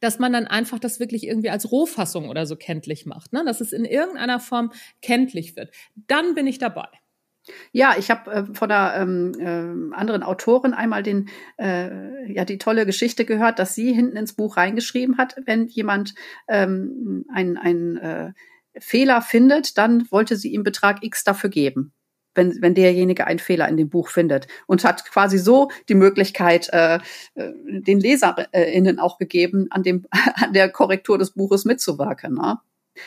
[0.00, 3.42] dass man dann einfach das wirklich irgendwie als Rohfassung oder so kenntlich macht, ne?
[3.46, 5.70] dass es in irgendeiner Form kenntlich wird.
[5.94, 6.88] Dann bin ich dabei.
[7.72, 11.28] Ja, ich habe äh, von einer ähm, äh, anderen Autorin einmal den,
[11.58, 16.14] äh, ja, die tolle Geschichte gehört, dass sie hinten ins Buch reingeschrieben hat, wenn jemand
[16.48, 18.32] ähm, einen, äh,
[18.76, 21.92] Fehler findet, dann wollte sie ihm Betrag X dafür geben
[22.34, 26.68] wenn, wenn derjenige einen Fehler in dem Buch findet und hat quasi so die Möglichkeit
[26.72, 26.96] äh,
[27.34, 32.34] äh den LeserInnen auch gegeben, an dem an der Korrektur des Buches mitzuwirken.
[32.34, 32.58] Ne?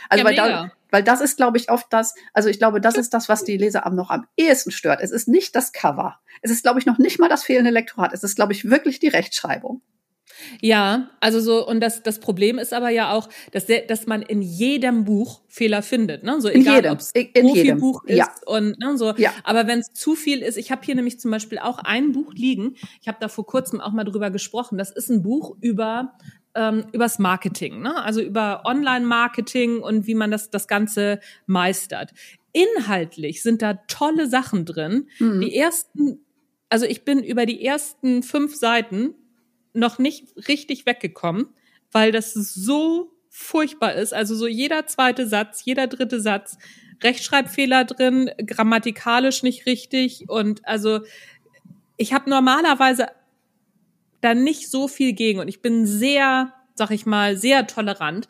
[0.10, 2.96] Also ja, weil, da, weil das ist, glaube ich, oft das, also ich glaube, das
[2.96, 5.02] ist das, was die Leser noch am ehesten stört.
[5.02, 6.20] Es ist nicht das Cover.
[6.42, 8.14] Es ist, glaube ich, noch nicht mal das fehlende Lektorat.
[8.14, 9.82] Es ist, glaube ich, wirklich die Rechtschreibung.
[10.62, 14.22] Ja, also so, und das, das Problem ist aber ja auch, dass, der, dass man
[14.22, 16.40] in jedem Buch Fehler findet, ne?
[16.42, 16.98] So in egal, jedem,
[17.34, 18.30] in Profibuch ist ja.
[18.46, 19.14] und ne, so.
[19.16, 19.34] Ja.
[19.44, 22.34] Aber wenn es zu viel ist, ich habe hier nämlich zum Beispiel auch ein Buch
[22.34, 26.14] liegen, ich habe da vor kurzem auch mal drüber gesprochen, das ist ein Buch über
[26.58, 28.04] ähm, übers Marketing, ne?
[28.04, 32.12] also über Online-Marketing und wie man das, das Ganze meistert.
[32.52, 35.08] Inhaltlich sind da tolle Sachen drin.
[35.20, 35.42] Mhm.
[35.42, 36.26] Die ersten,
[36.70, 39.14] also ich bin über die ersten fünf Seiten
[39.74, 41.50] noch nicht richtig weggekommen,
[41.92, 44.14] weil das so furchtbar ist.
[44.14, 46.58] Also so jeder zweite Satz, jeder dritte Satz,
[47.04, 51.02] Rechtschreibfehler drin, grammatikalisch nicht richtig und also
[51.98, 53.08] ich habe normalerweise
[54.22, 58.28] da nicht so viel gegen und ich bin sehr, sag ich mal, sehr tolerant.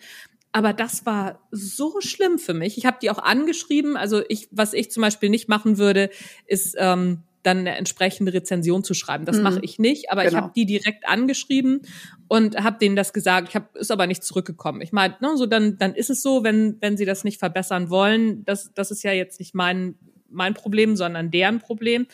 [0.51, 2.77] Aber das war so schlimm für mich.
[2.77, 3.95] Ich habe die auch angeschrieben.
[3.95, 6.09] Also ich, was ich zum Beispiel nicht machen würde,
[6.47, 9.25] ist ähm, dann eine entsprechende Rezension zu schreiben.
[9.25, 9.43] Das mhm.
[9.43, 10.37] mache ich nicht, aber genau.
[10.37, 11.81] ich habe die direkt angeschrieben
[12.27, 13.49] und habe denen das gesagt.
[13.49, 14.81] Ich habe ist aber nicht zurückgekommen.
[14.81, 17.89] Ich meine, ne, so dann dann ist es so, wenn wenn sie das nicht verbessern
[17.89, 19.95] wollen, das das ist ja jetzt nicht mein
[20.29, 22.07] mein Problem, sondern deren Problem.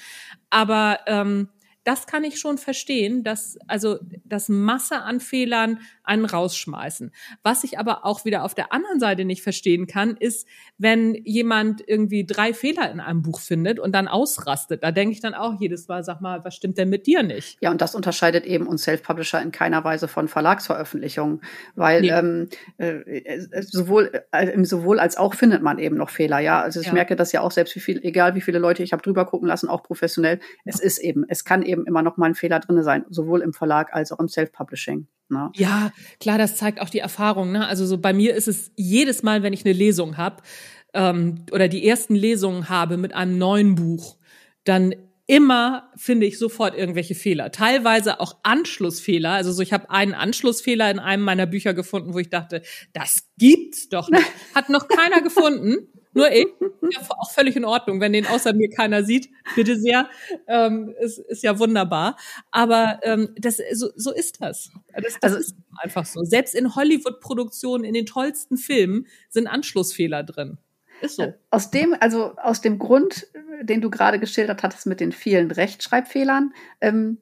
[0.52, 1.50] Aber ähm,
[1.84, 7.12] das kann ich schon verstehen, dass also das Masse an Fehlern einen rausschmeißen.
[7.44, 11.84] Was ich aber auch wieder auf der anderen Seite nicht verstehen kann, ist, wenn jemand
[11.88, 14.84] irgendwie drei Fehler in einem Buch findet und dann ausrastet.
[14.84, 17.58] Da denke ich dann auch jedes Mal, sag mal, was stimmt denn mit dir nicht?
[17.62, 21.42] Ja, und das unterscheidet eben uns Self-Publisher in keiner Weise von Verlagsveröffentlichungen,
[21.76, 22.10] weil nee.
[22.10, 26.40] ähm, äh, sowohl äh, sowohl als auch findet man eben noch Fehler.
[26.40, 26.94] Ja, also ich ja.
[26.94, 29.48] merke das ja auch selbst, wie viel, egal wie viele Leute ich habe drüber gucken
[29.48, 30.40] lassen, auch professionell.
[30.66, 33.54] Es ist eben, es kann eben immer noch mal ein Fehler drinne sein, sowohl im
[33.54, 35.08] Verlag als auch im Self-Publishing.
[35.30, 35.52] Ne?
[35.56, 37.52] Ja, klar, das zeigt auch die Erfahrung.
[37.52, 37.68] Ne?
[37.68, 40.44] Also so bei mir ist es jedes Mal, wenn ich eine Lesung habe
[40.94, 44.18] ähm, oder die ersten Lesungen habe mit einem neuen Buch,
[44.64, 44.94] dann
[45.26, 47.52] immer finde ich sofort irgendwelche Fehler.
[47.52, 49.32] Teilweise auch Anschlussfehler.
[49.32, 52.62] Also so, ich habe einen Anschlussfehler in einem meiner Bücher gefunden, wo ich dachte,
[52.94, 54.26] das gibt's doch nicht.
[54.54, 55.88] Hat noch keiner gefunden.
[56.14, 56.48] Nur ich,
[56.92, 60.10] ja auch völlig in Ordnung, wenn den außer mir keiner sieht, bitte sehr,
[60.48, 62.18] ähm, ist, ist ja wunderbar.
[62.52, 64.72] Aber ähm, das, so, so ist das.
[64.94, 66.24] Das, das also, ist einfach so.
[66.24, 70.58] Selbst in Hollywood-Produktionen, in den tollsten Filmen sind Anschlussfehler drin.
[71.02, 71.34] Ist so.
[71.50, 73.28] Aus dem, also aus dem Grund,
[73.62, 77.18] den du gerade geschildert hattest mit den vielen Rechtschreibfehlern, ähm,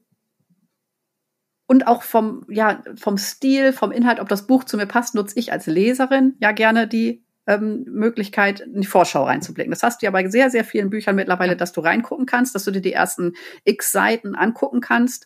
[1.71, 5.39] und auch vom, ja, vom Stil, vom Inhalt, ob das Buch zu mir passt, nutze
[5.39, 9.71] ich als Leserin ja gerne die ähm, Möglichkeit, in die Vorschau reinzublicken.
[9.71, 12.63] Das hast du ja bei sehr, sehr vielen Büchern mittlerweile, dass du reingucken kannst, dass
[12.63, 13.33] du dir die ersten
[13.63, 15.25] x Seiten angucken kannst.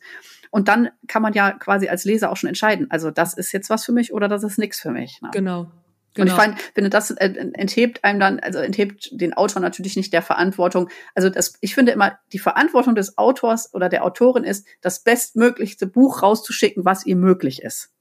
[0.52, 3.70] Und dann kann man ja quasi als Leser auch schon entscheiden, also das ist jetzt
[3.70, 5.22] was für mich oder das ist nichts für mich.
[5.22, 5.30] Ne?
[5.34, 5.72] Genau.
[6.16, 6.32] Genau.
[6.32, 10.14] Und ich find, finde, das äh, enthebt einem dann, also enthebt den Autor natürlich nicht
[10.14, 10.90] der Verantwortung.
[11.14, 15.88] Also das, ich finde immer, die Verantwortung des Autors oder der Autorin ist, das bestmöglichste
[15.88, 17.92] Buch rauszuschicken, was ihr möglich ist.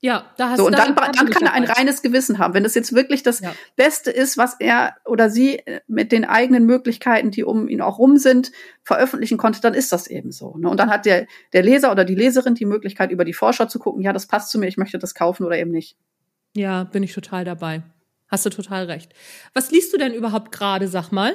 [0.00, 0.62] Ja, da hast du.
[0.62, 2.54] So, und dann, dann, dann kann er ein reines Gewissen haben.
[2.54, 3.52] Wenn das jetzt wirklich das ja.
[3.74, 7.98] Beste ist, was er oder sie äh, mit den eigenen Möglichkeiten, die um ihn auch
[7.98, 8.52] rum sind,
[8.84, 10.56] veröffentlichen konnte, dann ist das eben so.
[10.56, 10.70] Ne?
[10.70, 13.80] Und dann hat der, der Leser oder die Leserin die Möglichkeit, über die Vorschau zu
[13.80, 15.96] gucken, ja, das passt zu mir, ich möchte das kaufen oder eben nicht.
[16.54, 17.82] Ja, bin ich total dabei.
[18.28, 19.12] Hast du total recht.
[19.52, 21.34] Was liest du denn überhaupt gerade, sag mal?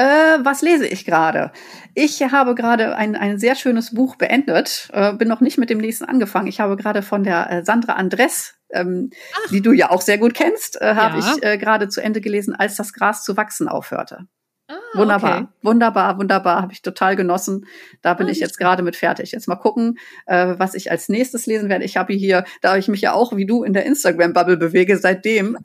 [0.00, 1.52] Äh, was lese ich gerade?
[1.94, 5.76] Ich habe gerade ein, ein sehr schönes Buch beendet, äh, bin noch nicht mit dem
[5.76, 6.46] nächsten angefangen.
[6.46, 9.10] Ich habe gerade von der äh, Sandra Andres, ähm,
[9.50, 11.34] die du ja auch sehr gut kennst, äh, habe ja.
[11.36, 14.26] ich äh, gerade zu Ende gelesen, als das Gras zu wachsen aufhörte.
[14.70, 15.48] Ah, wunderbar, okay.
[15.62, 17.66] wunderbar, wunderbar, habe ich total genossen.
[18.02, 19.32] Da bin ah, ich jetzt gerade mit fertig.
[19.32, 21.84] Jetzt mal gucken, äh, was ich als nächstes lesen werde.
[21.84, 25.58] Ich habe hier, da ich mich ja auch wie du in der Instagram-Bubble bewege, seitdem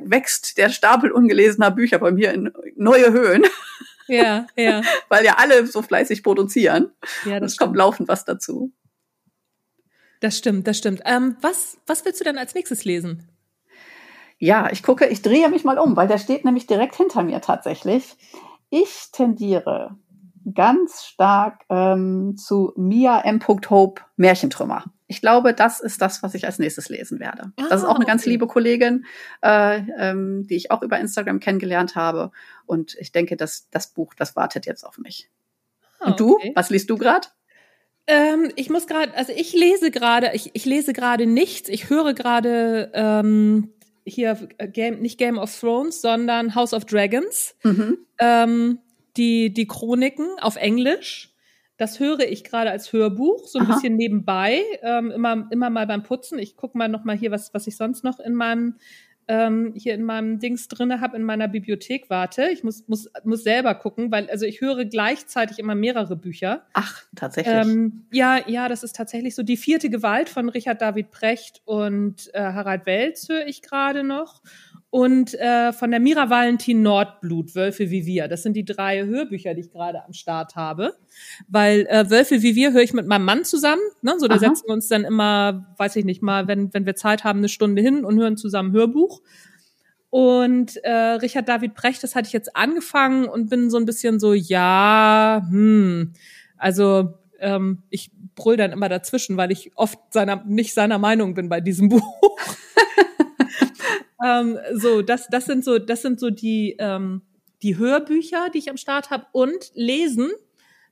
[0.00, 3.44] wächst der Stapel ungelesener Bücher bei mir in neue Höhen.
[4.08, 4.82] Ja, ja.
[5.08, 6.90] Weil ja alle so fleißig produzieren.
[7.24, 8.72] Ja, das es kommt laufend was dazu.
[10.18, 11.02] Das stimmt, das stimmt.
[11.04, 13.28] Ähm, was, was willst du denn als nächstes lesen?
[14.38, 17.40] Ja, ich gucke, ich drehe mich mal um, weil der steht nämlich direkt hinter mir
[17.40, 18.16] tatsächlich.
[18.70, 19.96] Ich tendiere
[20.54, 23.40] ganz stark ähm, zu Mia M.
[23.46, 24.84] Hope Märchentrümmer.
[25.08, 27.52] Ich glaube, das ist das, was ich als nächstes lesen werde.
[27.56, 29.06] Ah, das ist auch eine ganz liebe Kollegin,
[29.40, 32.32] äh, ähm, die ich auch über Instagram kennengelernt habe.
[32.66, 35.30] Und ich denke, dass das Buch, das wartet jetzt auf mich.
[36.00, 36.34] Ah, Und du?
[36.34, 36.52] Okay.
[36.56, 37.28] Was liest du gerade?
[38.08, 41.68] Ähm, ich muss gerade, also ich lese gerade, ich, ich lese gerade nichts.
[41.68, 43.72] Ich höre gerade ähm,
[44.06, 47.56] hier äh, Game, nicht Game of Thrones, sondern House of Dragons.
[47.64, 47.98] Mhm.
[48.18, 48.78] Ähm,
[49.16, 51.32] die, die Chroniken auf Englisch.
[51.78, 53.74] Das höre ich gerade als Hörbuch, so ein Aha.
[53.74, 56.38] bisschen nebenbei, ähm, immer, immer mal beim Putzen.
[56.38, 58.76] Ich gucke mal noch mal hier, was, was ich sonst noch in meinem
[59.28, 62.48] ähm, hier in meinem Dings drinne habe in meiner Bibliothek warte.
[62.48, 66.64] Ich muss, muss, muss selber gucken, weil also ich höre gleichzeitig immer mehrere Bücher.
[66.72, 67.54] Ach, tatsächlich.
[67.54, 69.42] Ähm, ja, ja, das ist tatsächlich so.
[69.42, 74.42] Die vierte Gewalt von Richard David Precht und äh, Harald Welz höre ich gerade noch.
[74.90, 78.28] Und äh, von der Mira Valentin Nordblut, Wölfe wie wir.
[78.28, 80.94] Das sind die drei Hörbücher, die ich gerade am Start habe.
[81.48, 83.82] Weil äh, Wölfe wie wir höre ich mit meinem Mann zusammen.
[84.02, 84.14] Ne?
[84.18, 84.40] So, da Aha.
[84.40, 87.48] setzen wir uns dann immer, weiß ich nicht mal, wenn, wenn wir Zeit haben, eine
[87.48, 89.22] Stunde hin und hören zusammen Hörbuch.
[90.08, 94.20] Und äh, Richard David Brecht, das hatte ich jetzt angefangen und bin so ein bisschen
[94.20, 96.14] so, ja, hm,
[96.56, 101.48] also ähm, ich brüll dann immer dazwischen, weil ich oft seiner, nicht seiner Meinung bin
[101.48, 102.38] bei diesem Buch.
[104.26, 107.22] Ähm, so, das, das sind so, das sind so die, ähm,
[107.62, 109.26] die Hörbücher, die ich am Start habe.
[109.32, 110.30] Und lesen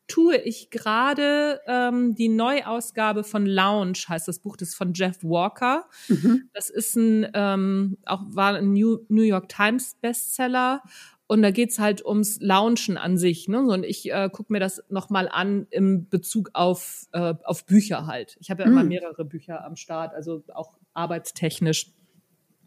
[0.07, 5.23] tue ich gerade ähm, die Neuausgabe von Lounge, heißt das Buch, das ist von Jeff
[5.23, 5.89] Walker.
[6.09, 6.51] Mhm.
[6.53, 10.83] Das ist ein, ähm, auch war ein New, New York Times Bestseller.
[11.27, 13.49] Und da geht's halt ums Launchen an sich.
[13.49, 13.63] Ne?
[13.63, 18.37] Und ich äh, gucke mir das nochmal an im Bezug auf, äh, auf Bücher halt.
[18.41, 18.75] Ich habe ja mhm.
[18.75, 21.95] immer mehrere Bücher am Start, also auch arbeitstechnisch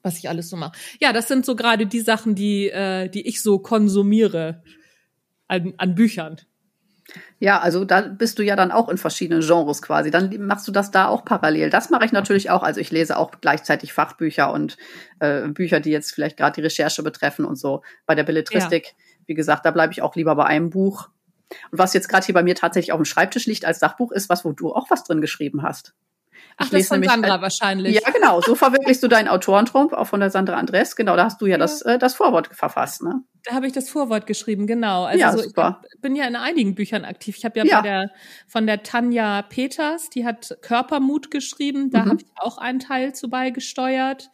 [0.08, 0.78] was ich alles so mache.
[1.00, 4.64] Ja, das sind so gerade die Sachen, die, äh, die ich so konsumiere
[5.48, 6.42] an, an Büchern.
[7.40, 10.12] Ja, also da bist du ja dann auch in verschiedenen Genres quasi.
[10.12, 11.70] Dann machst du das da auch parallel.
[11.70, 12.64] Das mache ich natürlich auch.
[12.64, 14.78] Also ich lese auch gleichzeitig Fachbücher und
[15.20, 17.82] äh, Bücher, die jetzt vielleicht gerade die Recherche betreffen und so.
[18.06, 18.94] Bei der Belletristik, ja.
[19.28, 21.10] wie gesagt, da bleibe ich auch lieber bei einem Buch.
[21.72, 24.30] Und was jetzt gerade hier bei mir tatsächlich auf dem Schreibtisch liegt als Sachbuch, ist
[24.30, 25.94] was, wo du auch was drin geschrieben hast.
[26.60, 27.94] Ach, das von Sandra halt, wahrscheinlich.
[27.96, 28.42] Ja, genau.
[28.42, 30.96] So verwirklichst du deinen Autorentraum, auch von der Sandra Andres.
[30.96, 31.58] Genau, da hast du ja, ja.
[31.60, 33.22] das, äh, das Vorwort verfasst, ne?
[33.44, 35.06] Da habe ich das Vorwort geschrieben, genau.
[35.06, 35.82] Also ja, so, super.
[35.94, 37.38] ich bin ja in einigen Büchern aktiv.
[37.38, 38.12] Ich habe ja, ja, bei der
[38.48, 41.92] von der Tanja Peters, die hat Körpermut geschrieben.
[41.92, 42.10] Da mhm.
[42.10, 44.32] habe ich auch einen Teil zu beigesteuert.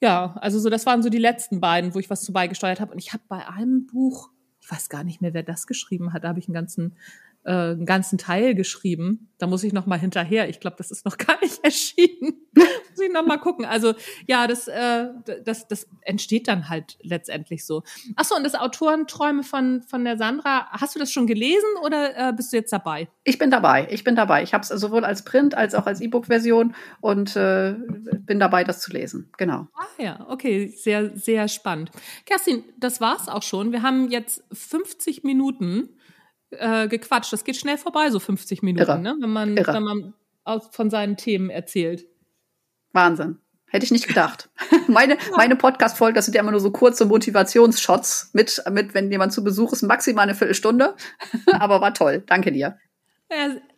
[0.00, 2.92] Ja, also so das waren so die letzten beiden, wo ich was zu beigesteuert habe.
[2.92, 6.22] Und ich habe bei einem Buch, ich weiß gar nicht mehr, wer das geschrieben hat,
[6.22, 6.96] da habe ich einen ganzen
[7.46, 9.30] äh, einen ganzen Teil geschrieben.
[9.38, 10.48] Da muss ich noch mal hinterher.
[10.48, 12.34] Ich glaube, das ist noch gar nicht erschienen.
[12.54, 13.64] muss ich noch mal gucken.
[13.64, 13.94] Also
[14.26, 15.06] ja, das, äh,
[15.44, 17.84] das, das entsteht dann halt letztendlich so.
[18.16, 20.66] Ach so, und das Autorenträume von von der Sandra.
[20.70, 23.08] Hast du das schon gelesen oder äh, bist du jetzt dabei?
[23.22, 23.86] Ich bin dabei.
[23.90, 24.42] Ich bin dabei.
[24.42, 27.76] Ich habe es sowohl als Print als auch als E-Book-Version und äh,
[28.24, 29.30] bin dabei, das zu lesen.
[29.38, 29.68] Genau.
[29.74, 31.92] Ah ja, okay, sehr sehr spannend.
[32.24, 33.70] Kerstin, das war's auch schon.
[33.70, 35.90] Wir haben jetzt 50 Minuten
[36.58, 37.32] äh, gequatscht.
[37.32, 39.16] Das geht schnell vorbei, so 50 Minuten, ne?
[39.20, 42.06] wenn man, wenn man aus, von seinen Themen erzählt.
[42.92, 43.38] Wahnsinn.
[43.66, 44.48] Hätte ich nicht gedacht.
[44.88, 49.32] meine meine Podcast-Folgen, das sind ja immer nur so kurze Motivationsshots mit, mit, wenn jemand
[49.32, 50.94] zu Besuch ist, maximal eine Viertelstunde.
[51.52, 52.22] Aber war toll.
[52.26, 52.78] Danke dir.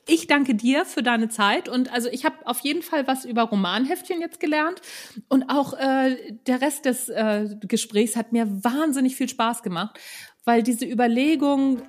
[0.07, 3.43] Ich danke dir für deine Zeit und also ich habe auf jeden Fall was über
[3.43, 4.83] Romanheftchen jetzt gelernt
[5.29, 6.17] und auch äh,
[6.47, 9.99] der Rest des äh, Gesprächs hat mir wahnsinnig viel Spaß gemacht,
[10.45, 11.83] weil diese Überlegung,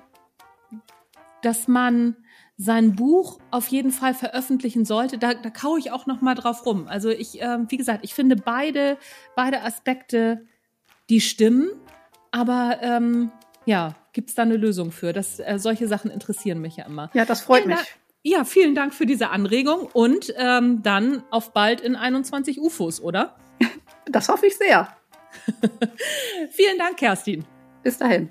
[1.42, 2.16] dass man
[2.56, 5.16] sein Buch auf jeden Fall veröffentlichen sollte.
[5.16, 6.88] Da, da kaue ich auch noch mal drauf rum.
[6.88, 8.98] Also ich, äh, wie gesagt, ich finde beide,
[9.34, 10.46] beide Aspekte,
[11.08, 11.70] die stimmen,
[12.30, 13.32] aber ähm,
[13.64, 15.12] ja, gibt es da eine Lösung für?
[15.12, 17.10] Das, äh, solche Sachen interessieren mich ja immer.
[17.14, 17.78] Ja, das freut vielen mich.
[17.78, 17.88] Dank,
[18.22, 23.36] ja, vielen Dank für diese Anregung und ähm, dann auf bald in 21 UFOs, oder?
[24.06, 24.88] Das hoffe ich sehr.
[26.50, 27.44] vielen Dank, Kerstin.
[27.84, 28.28] Bis dahin.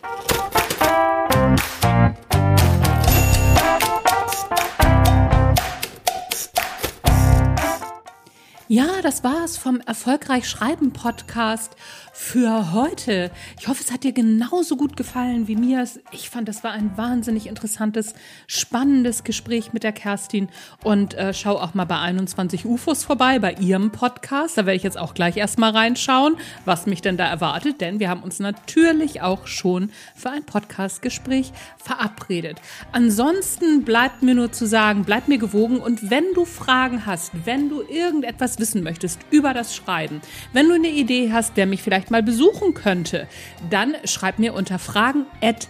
[8.72, 11.76] Ja, das war's vom Erfolgreich Schreiben Podcast
[12.13, 13.32] für heute.
[13.59, 15.88] Ich hoffe, es hat dir genauso gut gefallen wie mir.
[16.11, 18.13] Ich fand, das war ein wahnsinnig interessantes,
[18.45, 20.49] spannendes Gespräch mit der Kerstin.
[20.84, 24.55] Und äh, schau auch mal bei 21 UFOs vorbei, bei ihrem Podcast.
[24.55, 27.82] Da werde ich jetzt auch gleich erstmal reinschauen, was mich denn da erwartet.
[27.82, 31.53] Denn wir haben uns natürlich auch schon für ein Podcastgespräch
[31.84, 32.61] verabredet.
[32.91, 35.80] Ansonsten bleibt mir nur zu sagen, bleib mir gewogen.
[35.80, 40.22] Und wenn du Fragen hast, wenn du irgendetwas wissen möchtest über das Schreiben,
[40.53, 43.28] wenn du eine Idee hast, wer mich vielleicht mal besuchen könnte,
[43.70, 45.68] dann schreib mir unter fragen at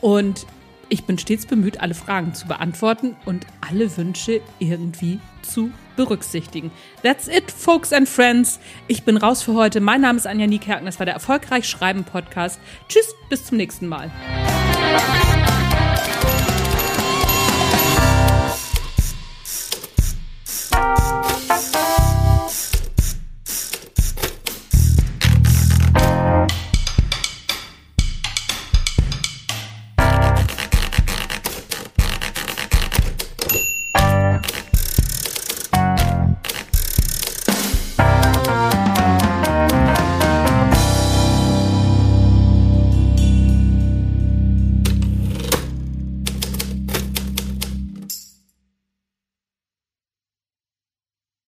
[0.00, 0.46] und
[0.88, 6.70] ich bin stets bemüht, alle Fragen zu beantworten und alle Wünsche irgendwie zu berücksichtigen.
[7.02, 8.58] That's it, folks and friends.
[8.88, 9.80] Ich bin raus für heute.
[9.80, 10.86] Mein Name ist Anja Niekerken.
[10.86, 12.58] Das war der Erfolgreich Schreiben Podcast.
[12.88, 14.10] Tschüss, bis zum nächsten Mal.